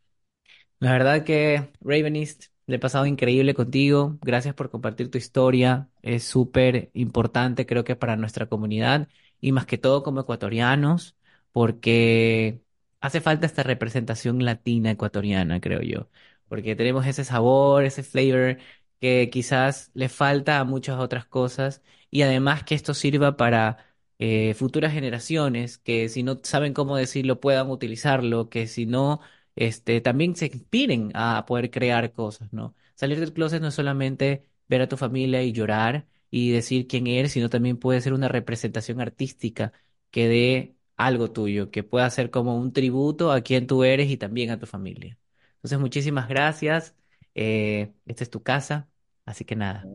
La 0.80 0.94
verdad 0.94 1.24
que, 1.26 1.72
Ravenist, 1.82 2.48
le 2.68 2.76
he 2.78 2.80
pasado 2.80 3.06
increíble 3.08 3.54
contigo. 3.56 4.18
Gracias 4.22 4.56
por 4.56 4.70
compartir 4.70 5.12
tu 5.12 5.18
historia. 5.18 5.90
Es 6.04 6.24
súper 6.26 6.92
importante, 6.94 7.66
creo 7.66 7.84
que 7.86 7.96
para 7.96 8.16
nuestra 8.18 8.48
comunidad 8.48 9.10
y 9.42 9.52
más 9.54 9.66
que 9.66 9.78
todo 9.80 10.04
como 10.04 10.22
ecuatorianos, 10.22 11.18
porque 11.54 12.62
hace 13.02 13.22
falta 13.22 13.46
esta 13.48 13.64
representación 13.64 14.44
latina 14.46 14.92
ecuatoriana, 14.92 15.62
creo 15.62 15.82
yo. 15.82 16.10
Porque 16.50 16.76
tenemos 16.76 17.06
ese 17.08 17.24
sabor, 17.26 17.86
ese 17.86 18.04
flavor 18.04 18.60
que 19.00 19.30
quizás 19.32 19.92
le 19.94 20.10
falta 20.10 20.60
a 20.60 20.64
muchas 20.66 21.00
otras 21.00 21.26
cosas 21.26 21.82
y 22.10 22.22
además 22.24 22.64
que 22.64 22.76
esto 22.76 22.94
sirva 22.94 23.38
para 23.38 23.78
eh, 24.20 24.54
futuras 24.56 24.94
generaciones 24.94 25.78
que 25.78 26.10
si 26.10 26.24
no 26.24 26.40
saben 26.44 26.74
cómo 26.74 26.98
decirlo 26.98 27.40
puedan 27.40 27.70
utilizarlo, 27.70 28.50
que 28.50 28.68
si 28.68 28.86
no 28.86 29.20
este, 29.58 30.02
también 30.02 30.36
se 30.38 30.48
inspiren 30.48 31.12
a 31.16 31.46
poder 31.48 31.72
crear 31.72 32.14
cosas, 32.14 32.54
¿no? 32.54 32.76
Salir 32.96 33.20
del 33.20 33.34
closet 33.34 33.62
no 33.62 33.70
es 33.70 33.76
solamente 33.76 34.44
ver 34.70 34.82
a 34.84 34.90
tu 34.90 34.98
familia 34.98 35.44
y 35.44 35.54
llorar 35.54 36.08
y 36.32 36.52
decir 36.52 36.88
quién 36.88 37.08
eres, 37.08 37.34
sino 37.34 37.50
también 37.50 37.78
puede 37.80 38.02
ser 38.02 38.14
una 38.14 38.30
representación 38.30 39.02
artística 39.02 39.74
que 40.12 40.30
dé 40.30 40.78
algo 40.98 41.32
tuyo, 41.32 41.72
que 41.72 41.84
pueda 41.84 42.10
ser 42.12 42.32
como 42.32 42.58
un 42.58 42.74
tributo 42.74 43.32
a 43.34 43.42
quien 43.42 43.68
tú 43.68 43.84
eres 43.86 44.10
y 44.12 44.18
también 44.18 44.52
a 44.52 44.60
tu 44.60 44.68
familia. 44.68 45.20
Entonces, 45.58 45.80
muchísimas 45.80 46.30
gracias. 46.30 46.96
Eh, 47.36 47.94
esta 48.08 48.24
es 48.24 48.32
tu 48.32 48.44
casa, 48.44 48.90
así 49.26 49.46
que 49.46 49.56
nada. 49.56 49.92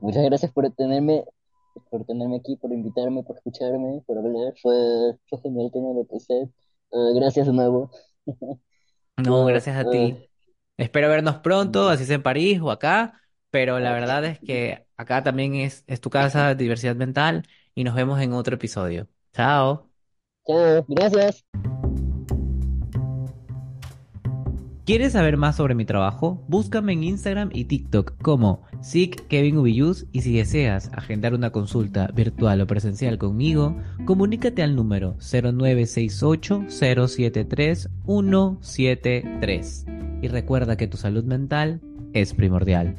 Muchas 0.00 0.24
gracias 0.24 0.52
por 0.52 0.70
tenerme, 0.72 1.24
por 1.90 2.04
tenerme 2.04 2.36
aquí, 2.36 2.56
por 2.56 2.72
invitarme, 2.72 3.22
por 3.22 3.36
escucharme, 3.36 4.02
por 4.06 4.18
hablar. 4.18 4.54
Fue, 4.62 4.74
fue 5.28 5.40
genial 5.42 5.70
tener 5.72 5.96
el 6.10 6.20
set. 6.20 6.50
Ah, 6.92 7.10
gracias 7.14 7.46
de 7.46 7.52
nuevo. 7.52 7.90
No, 9.18 9.44
gracias 9.46 9.76
a 9.76 9.90
ti. 9.90 10.16
Espero 10.76 11.08
vernos 11.08 11.36
pronto, 11.38 11.88
así 11.88 12.04
sea 12.04 12.16
en 12.16 12.22
París 12.22 12.60
o 12.60 12.70
acá, 12.70 13.20
pero 13.50 13.80
la 13.80 13.92
verdad 13.92 14.24
es 14.24 14.38
que 14.38 14.86
acá 14.96 15.22
también 15.22 15.54
es, 15.56 15.84
es 15.86 16.00
tu 16.00 16.10
casa, 16.10 16.54
diversidad 16.54 16.94
mental, 16.94 17.46
y 17.74 17.84
nos 17.84 17.94
vemos 17.94 18.20
en 18.20 18.32
otro 18.32 18.54
episodio. 18.54 19.08
Chao. 19.32 19.88
chao, 20.46 20.84
gracias. 20.88 21.44
¿Quieres 24.88 25.12
saber 25.12 25.36
más 25.36 25.56
sobre 25.56 25.74
mi 25.74 25.84
trabajo? 25.84 26.42
Búscame 26.48 26.94
en 26.94 27.04
Instagram 27.04 27.50
y 27.52 27.64
TikTok 27.64 28.14
como 28.22 28.62
SICKevinUbillos 28.80 30.06
y 30.12 30.22
si 30.22 30.34
deseas 30.34 30.90
agendar 30.94 31.34
una 31.34 31.50
consulta 31.50 32.06
virtual 32.06 32.62
o 32.62 32.66
presencial 32.66 33.18
conmigo, 33.18 33.76
comunícate 34.06 34.62
al 34.62 34.74
número 34.74 35.18
0968 35.18 36.64
073 36.68 37.90
173 38.06 39.86
y 40.22 40.28
recuerda 40.28 40.78
que 40.78 40.86
tu 40.86 40.96
salud 40.96 41.24
mental 41.24 41.82
es 42.14 42.32
primordial. 42.32 42.96